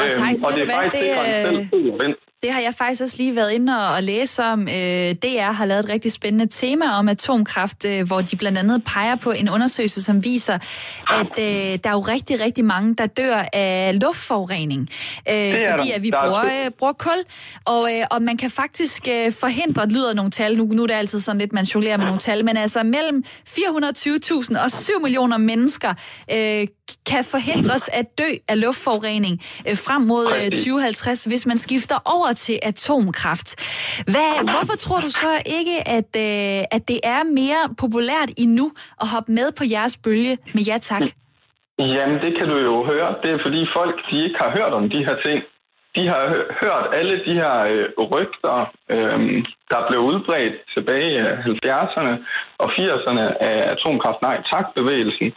[0.00, 2.10] Og, øhm, og det er faktisk det, det, det,
[2.44, 4.60] det, har jeg faktisk også lige været inde og læse om.
[4.68, 8.84] Øh, DR har lavet et rigtig spændende tema om atomkraft, øh, hvor de blandt andet
[8.84, 10.58] peger på en undersøgelse, som viser,
[11.10, 14.88] at øh, der er jo rigtig, rigtig mange, der dør af luftforurening,
[15.70, 17.24] fordi at vi bruger, bruger kul.
[17.64, 21.20] Og, og man kan faktisk forhindre, det lyder nogle tal, nu, nu er det altid
[21.20, 25.94] sådan lidt, man jonglerer med nogle tal, men altså mellem 420.000 og 7 millioner mennesker
[27.10, 29.34] kan forhindres at dø af luftforurening
[29.86, 33.48] frem mod 2050, hvis man skifter over til atomkraft.
[34.12, 38.66] Hvad, hvorfor tror du så ikke, at, øh, at det er mere populært endnu
[39.02, 41.02] at hoppe med på jeres bølge med ja tak?
[41.78, 43.08] Jamen, det kan du jo høre.
[43.22, 45.38] Det er fordi folk, de ikke har hørt om de her ting
[45.96, 46.22] de har
[46.62, 48.56] hørt alle de her øh, rygter,
[48.94, 49.18] øh,
[49.72, 52.12] der blev udbredt tilbage i øh, 70'erne
[52.62, 55.28] og 80'erne af atomkraft nej tak bevægelsen.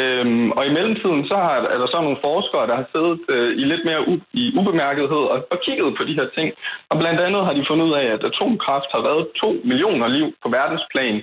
[0.00, 0.24] Øh,
[0.56, 3.64] og i mellemtiden så har, er der så nogle forskere, der har siddet øh, i
[3.72, 6.48] lidt mere u- i ubemærkethed og, og kigget på de her ting.
[6.90, 10.26] Og blandt andet har de fundet ud af, at atomkraft har været to millioner liv
[10.42, 11.16] på verdensplan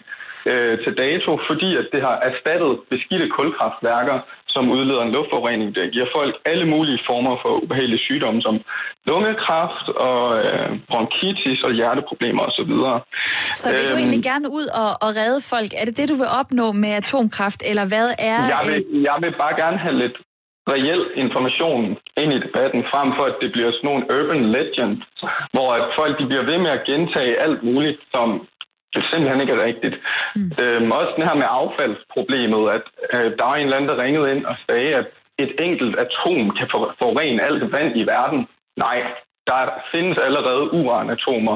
[0.52, 4.18] øh, til dato, fordi at det har erstattet beskidte kulkraftværker,
[4.54, 8.56] som udleder en luftforurening, der giver folk alle mulige former for ubehagelige sygdomme, som
[9.10, 12.74] lungekræft og øh, bronkitis og hjerteproblemer osv.
[13.64, 15.70] Så vil du Øhm, egentlig gerne ud og, og redde folk?
[15.80, 18.39] Er det det, du vil opnå med atomkraft, eller hvad er...
[18.56, 18.80] Jeg vil,
[19.10, 20.18] jeg vil bare gerne have lidt
[20.74, 21.82] reel information
[22.22, 25.04] ind i debatten, frem for at det bliver sådan nogle urban legends,
[25.54, 28.28] hvor at folk de bliver ved med at gentage alt muligt, som
[28.93, 29.95] det simpelthen ikke er rigtigt.
[30.35, 30.51] Mm.
[30.61, 32.85] Øhm, også den her med affaldsproblemet, at
[33.15, 35.07] øh, der var en eller anden, der ringede ind og sagde, at
[35.43, 38.39] et enkelt atom kan for, forurene alt vand i verden.
[38.85, 38.97] Nej,
[39.49, 39.61] der
[39.91, 41.55] findes allerede uranatomer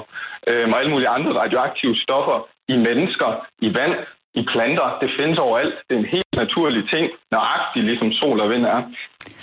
[0.49, 2.37] øh, og alle mulige andre radioaktive stoffer
[2.73, 3.29] i mennesker,
[3.67, 3.95] i vand,
[4.39, 4.97] i planter.
[5.01, 5.75] Det findes overalt.
[5.87, 8.81] Det er en helt naturlig ting, nøjagtigt ligesom sol og vind er.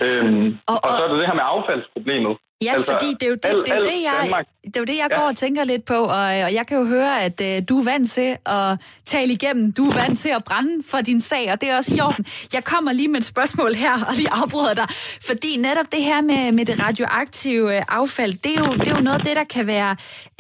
[0.05, 2.35] Øhm, og, og, og så er der det her med affaldsproblemet.
[2.65, 4.97] Ja, altså, fordi det er jo det, det, er det, jeg, det, er jo det,
[4.97, 5.29] jeg går ja.
[5.29, 8.11] og tænker lidt på, og, og jeg kan jo høre, at uh, du er vant
[8.11, 8.69] til at
[9.05, 11.95] tale igennem, du er vant til at brænde for din sag, og det er også
[11.95, 12.25] i orden.
[12.53, 14.89] Jeg kommer lige med et spørgsmål her, og lige afbryder dig,
[15.29, 18.97] fordi netop det her med, med det radioaktive øh, affald, det er, jo, det er
[18.97, 19.93] jo noget af det, der kan være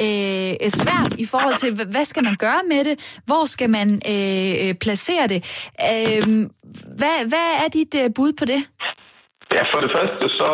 [0.04, 4.74] øh, svært i forhold til, hvad skal man gøre med det, hvor skal man øh,
[4.74, 5.40] placere det.
[5.90, 6.22] Øh,
[7.00, 8.60] hvad, hvad er dit uh, bud på det?
[9.54, 10.48] Ja, for det første så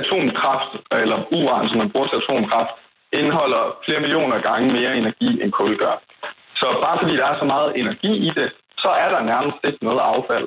[0.00, 0.70] atomkraft,
[1.00, 2.72] eller uran, som man bruger til atomkraft,
[3.20, 5.94] indeholder flere millioner gange mere energi end kul gør.
[6.60, 8.48] Så bare fordi der er så meget energi i det,
[8.82, 10.46] så er der nærmest ikke noget affald.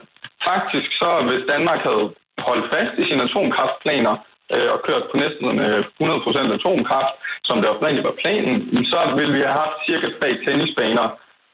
[0.50, 2.06] Faktisk så, hvis Danmark havde
[2.48, 4.16] holdt fast i sine atomkraftplaner
[4.54, 7.14] øh, og kørt på næsten øh, 100% atomkraft,
[7.48, 8.56] som det oprindeligt var planen,
[8.94, 11.08] så ville vi have haft cirka tre tennisbaner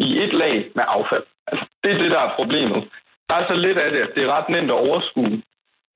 [0.07, 1.25] i et lag med affald.
[1.49, 2.81] Altså, det er det, der er problemet.
[3.29, 5.41] Der er så lidt af det, at det er ret nemt at overskue.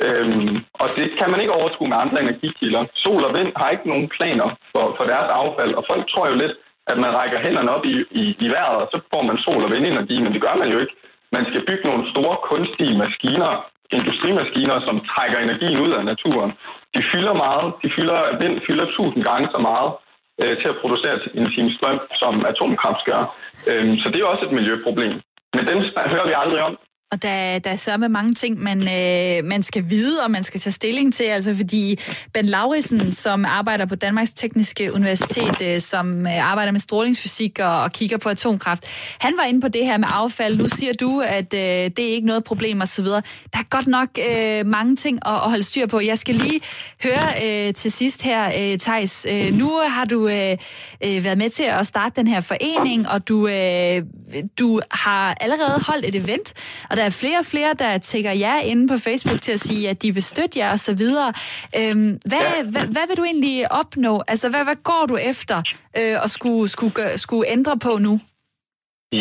[0.07, 2.81] Øhm, og det kan man ikke overskue med andre energikilder.
[3.03, 6.35] Sol og vind har ikke nogen planer for, for deres affald, og folk tror jo
[6.43, 6.55] lidt,
[6.91, 9.71] at man rækker hænderne op i, i, i vejret, og så får man sol- og
[9.75, 10.95] vindenergi, men det gør man jo ikke.
[11.37, 13.51] Man skal bygge nogle store kunstige maskiner,
[13.97, 16.51] industrimaskiner, som trækker energien ud af naturen.
[16.95, 17.67] De fylder meget.
[17.83, 19.89] De fylder, vind fylder tusind gange så meget
[20.41, 23.21] øh, til at producere en time strøm, som atomkraft gør.
[23.69, 25.15] Øhm, så det er også et miljøproblem.
[25.55, 25.79] Men dem
[26.13, 26.73] hører vi aldrig om.
[27.11, 30.43] Og der, der er så med mange ting, man, øh, man skal vide, og man
[30.43, 31.23] skal tage stilling til.
[31.23, 31.99] Altså fordi
[32.33, 37.81] Ben Lauritsen, som arbejder på Danmarks Tekniske Universitet, øh, som øh, arbejder med strålingsfysik og,
[37.81, 38.85] og kigger på atomkraft,
[39.19, 40.57] han var inde på det her med affald.
[40.57, 43.05] Nu siger du, at øh, det er ikke noget problem osv.
[43.05, 43.21] Der
[43.53, 45.99] er godt nok øh, mange ting at, at holde styr på.
[46.01, 46.59] Jeg skal lige
[47.03, 49.25] høre øh, til sidst her, øh, Thijs.
[49.29, 50.57] Øh, nu har du øh,
[51.05, 54.03] øh, været med til at starte den her forening, og du, øh,
[54.59, 56.53] du har allerede holdt et event,
[56.89, 59.83] og der er flere og flere, der tækker jer inde på Facebook til at sige,
[59.91, 61.03] at de vil støtte jer osv.
[61.79, 62.63] Øhm, hvad, ja.
[62.73, 64.13] hvad, hvad vil du egentlig opnå?
[64.31, 65.57] Altså, hvad, hvad går du efter
[65.99, 66.93] øh, at skulle, skulle,
[67.25, 68.13] skulle ændre på nu?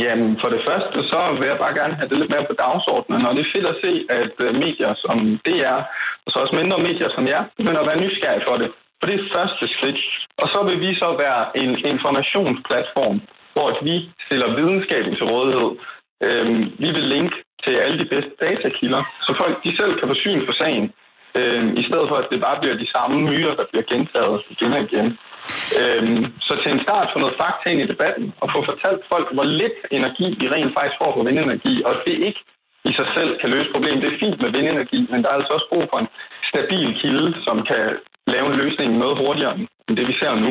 [0.04, 3.22] Jamen, for det første, så vil jeg bare gerne have det lidt mere på dagsordenen,
[3.26, 5.16] og det er fedt at se, at øh, medier som
[5.46, 5.78] DR,
[6.24, 8.68] og så også mindre medier som jer, begynder at være nysgerrige for det.
[8.98, 10.00] For det er første skridt.
[10.42, 13.18] Og så vil vi så være en informationsplatform,
[13.54, 13.94] hvor vi
[14.26, 15.70] stiller videnskaben til rådighed.
[16.26, 20.16] Øhm, vi vil linke til alle de bedste datakilder, så folk de selv kan få
[20.24, 20.86] syn for sagen,
[21.38, 24.72] øh, i stedet for at det bare bliver de samme myter, der bliver gentaget igen
[24.76, 25.08] og igen.
[25.80, 26.02] Øh,
[26.46, 29.46] så til en start få noget fakta ind i debatten, og få fortalt folk, hvor
[29.60, 32.42] lidt energi de rent faktisk får på vindenergi, og det ikke
[32.90, 34.02] i sig selv kan løse problemet.
[34.02, 36.10] Det er fint med vindenergi, men der er altså også brug for en
[36.50, 37.84] stabil kilde, som kan
[38.34, 39.54] lave en løsning noget hurtigere
[39.86, 40.50] end det, vi ser nu.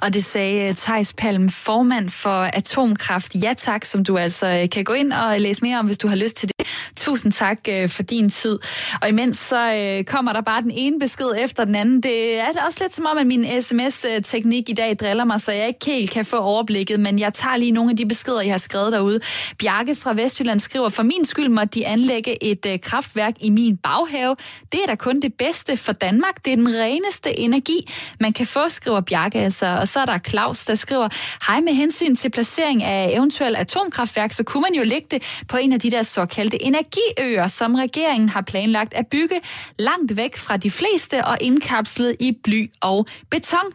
[0.00, 3.34] Og det sagde øh, Tejs Palm, formand for Atomkraft.
[3.34, 6.08] Ja tak, som du altså øh, kan gå ind og læse mere om, hvis du
[6.08, 6.66] har lyst til det.
[6.96, 8.58] Tusind tak øh, for din tid.
[9.02, 12.00] Og imens så kommer der bare den ene besked efter den anden.
[12.00, 15.66] Det er også lidt som om, at min sms-teknik i dag driller mig, så jeg
[15.66, 18.58] ikke helt kan få overblikket, men jeg tager lige nogle af de beskeder, jeg har
[18.58, 19.20] skrevet derude.
[19.58, 24.36] Bjarke fra Vestjylland skriver, for min skyld måtte de anlægge et kraftværk i min baghave.
[24.72, 26.44] Det er da kun det bedste for Danmark.
[26.44, 29.80] Det er den reneste energi, man kan få, skriver Bjarke altså.
[29.80, 31.08] Og så er der Claus, der skriver,
[31.46, 35.56] hej med hensyn til placering af eventuel atomkraftværk, så kunne man jo lægge det på
[35.56, 39.40] en af de der såkaldte energiøer, som regeringen har planlagt at bygge
[39.78, 43.72] langt væk fra de fleste og indkapslet i bly og beton.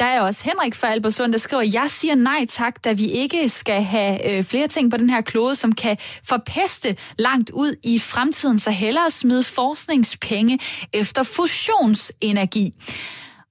[0.00, 3.48] Der er også Henrik fra Albersund, der skriver, jeg siger nej tak, da vi ikke
[3.48, 5.96] skal have øh, flere ting på den her klode, som kan
[6.28, 10.58] forpeste langt ud i fremtiden, så hellere smide forskningspenge
[10.92, 12.74] efter fusionsenergi.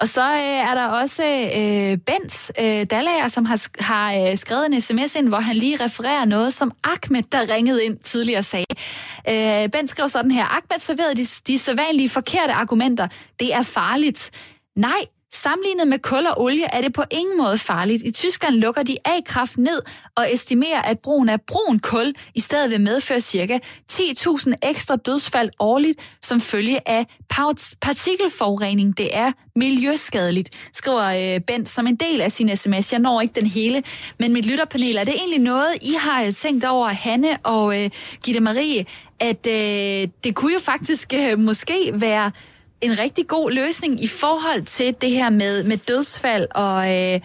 [0.04, 1.24] Og så øh, er der også
[1.58, 5.84] øh, Bens øh, Dallager, som har, har øh, skrevet en sms ind, hvor han lige
[5.86, 8.66] refererer noget, som Ahmed, der ringede ind tidligere, sagde.
[9.30, 13.08] Øh, ben skrev sådan her, Ahmed serverede de, de sædvanlige forkerte argumenter.
[13.40, 14.32] Det er farligt.
[14.76, 15.02] Nej,
[15.36, 18.04] Sammenlignet med kul og olie er det på ingen måde farligt.
[18.06, 19.82] I Tyskland lukker de A-kraft ned
[20.16, 23.60] og estimerer, at brugen af brun kul i stedet vil medføre ca.
[23.92, 27.06] 10.000 ekstra dødsfald årligt som følge af
[27.82, 28.98] partikelforurening.
[28.98, 32.92] Det er miljøskadeligt, skriver øh, Bent som en del af sin sms.
[32.92, 33.84] Jeg når ikke den hele,
[34.20, 37.90] men mit lytterpanel, er det egentlig noget, I har øh, tænkt over, Hanne og øh,
[38.24, 38.86] Gitte Marie,
[39.20, 42.32] at øh, det kunne jo faktisk øh, måske være
[42.84, 47.20] en rigtig god løsning i forhold til det her med, med dødsfald og, øh,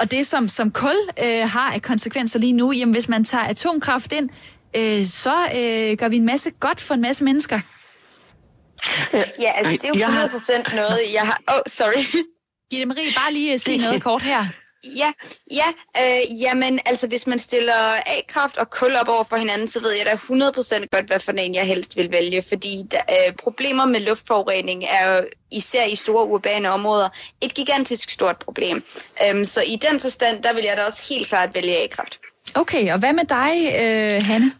[0.00, 2.72] og det, som, som kul øh, har af konsekvenser lige nu.
[2.72, 4.30] Jamen, hvis man tager atomkraft ind,
[4.76, 7.60] øh, så øh, gør vi en masse godt for en masse mennesker.
[9.40, 11.40] Ja, altså det er jo 100% noget, jeg har...
[11.50, 12.22] Åh, oh, sorry.
[12.70, 14.44] Gitte Marie, bare lige se noget kort her.
[15.02, 15.10] Ja,
[15.50, 15.68] ja
[16.02, 19.92] øh, jamen altså hvis man stiller A-kraft og kul op over for hinanden, så ved
[19.92, 23.86] jeg da 100% godt, hvad for en jeg helst vil vælge, fordi der, øh, problemer
[23.86, 27.08] med luftforurening er jo især i store urbane områder
[27.42, 28.84] et gigantisk stort problem.
[29.22, 32.20] Øhm, så i den forstand, der vil jeg da også helt klart vælge A-kraft.
[32.54, 34.52] Okay, og hvad med dig, øh, Hanne?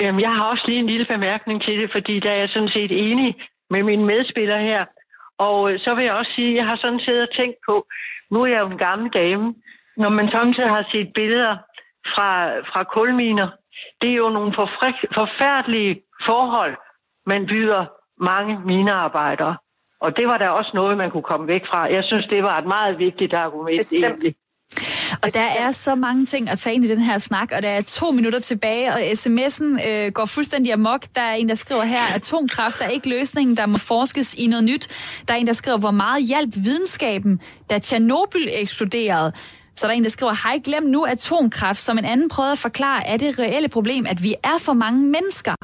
[0.00, 2.68] Jamen, jeg har også lige en lille bemærkning til det, fordi der er jeg sådan
[2.76, 3.34] set enig
[3.70, 4.84] med mine medspillere her.
[5.38, 7.86] Og øh, så vil jeg også sige, at jeg har sådan set og tænkt på,
[8.30, 9.54] nu er jeg jo en gammel dame,
[9.96, 11.56] når man samtidig har set billeder
[12.14, 13.48] fra, fra kulminer,
[14.00, 14.52] det er jo nogle
[15.14, 16.76] forfærdelige forhold,
[17.26, 17.86] man byder
[18.20, 19.56] mange minearbejdere.
[20.00, 21.92] Og det var da også noget, man kunne komme væk fra.
[21.92, 23.78] Jeg synes, det var et meget vigtigt argument.
[23.78, 24.04] Bestemt.
[24.04, 24.34] Egentlig.
[25.22, 27.68] Og der er så mange ting at tage ind i den her snak, og der
[27.68, 31.02] er to minutter tilbage, og sms'en øh, går fuldstændig amok.
[31.14, 34.46] Der er en, der skriver her, at atomkraft er ikke løsningen, der må forskes i
[34.46, 34.88] noget nyt.
[35.28, 37.40] Der er en, der skriver, hvor meget hjælp videnskaben,
[37.70, 39.32] da Tjernobyl eksploderede.
[39.76, 41.82] Så der er en, der skriver, hej, glem nu atomkraft.
[41.82, 45.06] Som en anden prøvede at forklare, er det reelle problem, at vi er for mange
[45.06, 45.54] mennesker.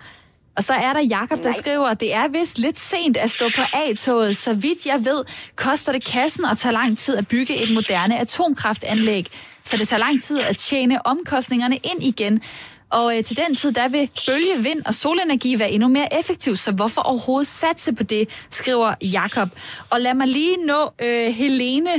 [0.57, 3.51] Og så er der Jakob, der skriver, at det er vist lidt sent at stå
[3.57, 4.37] på A-toget.
[4.37, 5.25] Så vidt jeg ved,
[5.57, 9.27] koster det kassen og tager lang tid at bygge et moderne atomkraftanlæg.
[9.65, 12.41] Så det tager lang tid at tjene omkostningerne ind igen.
[12.91, 16.59] Og øh, til den tid, der vil bølge, vind og solenergi være endnu mere effektivt,
[16.59, 19.49] så hvorfor overhovedet satse på det, skriver Jakob.
[19.91, 21.95] Og lad mig lige nå øh, Helene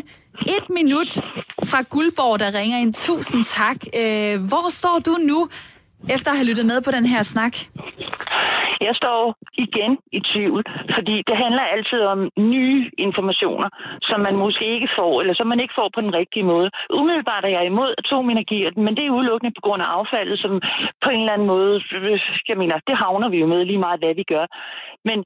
[0.48, 1.20] et minut
[1.66, 2.94] fra Guldborg, der ringer ind.
[2.94, 3.78] Tusind tak.
[3.98, 5.48] Øh, hvor står du nu,
[6.16, 7.56] efter at have lyttet med på den her snak?
[8.88, 9.36] Jeg står
[9.66, 10.62] igen i tvivl,
[10.96, 13.70] fordi det handler altid om nye informationer,
[14.02, 16.70] som man måske ikke får, eller som man ikke får på den rigtige måde.
[17.00, 20.62] Umiddelbart er jeg imod atomenergi, men det er udelukkende på grund af affaldet, som
[21.04, 21.74] på en eller anden måde,
[22.50, 24.46] jeg mener, det havner vi jo med lige meget, hvad vi gør.
[25.10, 25.18] Men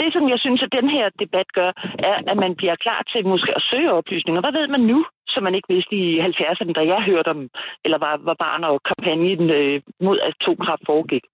[0.00, 1.70] det, som jeg synes, at den her debat gør,
[2.08, 4.40] er, at man bliver klar til måske at søge oplysninger.
[4.40, 4.98] Hvad ved man nu,
[5.36, 7.40] som man ikke vidste i 70'erne, da jeg hørte om,
[7.84, 9.76] eller var, var barn og kampagnen øh,
[10.06, 11.24] mod atomkraft foregik?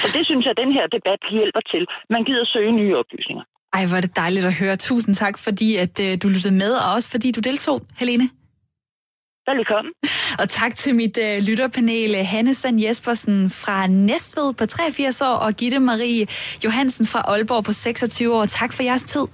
[0.00, 1.82] Så det synes jeg, at den her debat hjælper til.
[2.14, 3.44] Man gider søge nye oplysninger.
[3.76, 4.76] Ej, hvor er det dejligt at høre.
[4.76, 8.26] Tusind tak, fordi at, øh, du lyttede med, og også fordi du deltog, Helene.
[9.52, 9.92] Velkommen.
[10.40, 15.52] Og tak til mit øh, lytterpanel, Hanne Sand Jespersen fra Næstved på 83 år, og
[15.52, 16.26] Gitte Marie
[16.64, 18.44] Johansen fra Aalborg på 26 år.
[18.44, 19.26] Tak for jeres tid.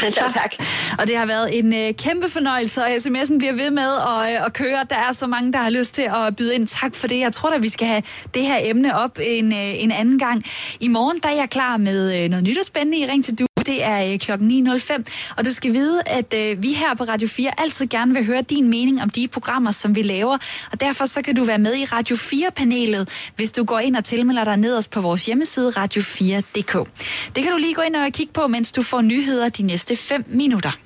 [0.00, 0.54] Selv tak.
[0.98, 4.46] Og det har været en øh, kæmpe fornøjelse, og sms'en bliver ved med at, øh,
[4.46, 4.78] at køre.
[4.90, 6.66] Der er så mange, der har lyst til at byde ind.
[6.66, 7.20] Tak for det.
[7.20, 8.02] Jeg tror da, vi skal have
[8.34, 10.44] det her emne op en, øh, en anden gang.
[10.80, 13.38] I morgen der er jeg klar med øh, noget nyt og spændende i Ring til
[13.38, 13.55] Du.
[13.66, 15.02] Det er øh, klokken 9.05,
[15.36, 18.42] og du skal vide, at øh, vi her på Radio 4 altid gerne vil høre
[18.42, 20.38] din mening om de programmer, som vi laver.
[20.72, 24.04] Og derfor så kan du være med i Radio 4-panelet, hvis du går ind og
[24.04, 26.88] tilmelder dig nederst på vores hjemmeside radio4.dk.
[27.36, 29.96] Det kan du lige gå ind og kigge på, mens du får nyheder de næste
[29.96, 30.85] 5 minutter.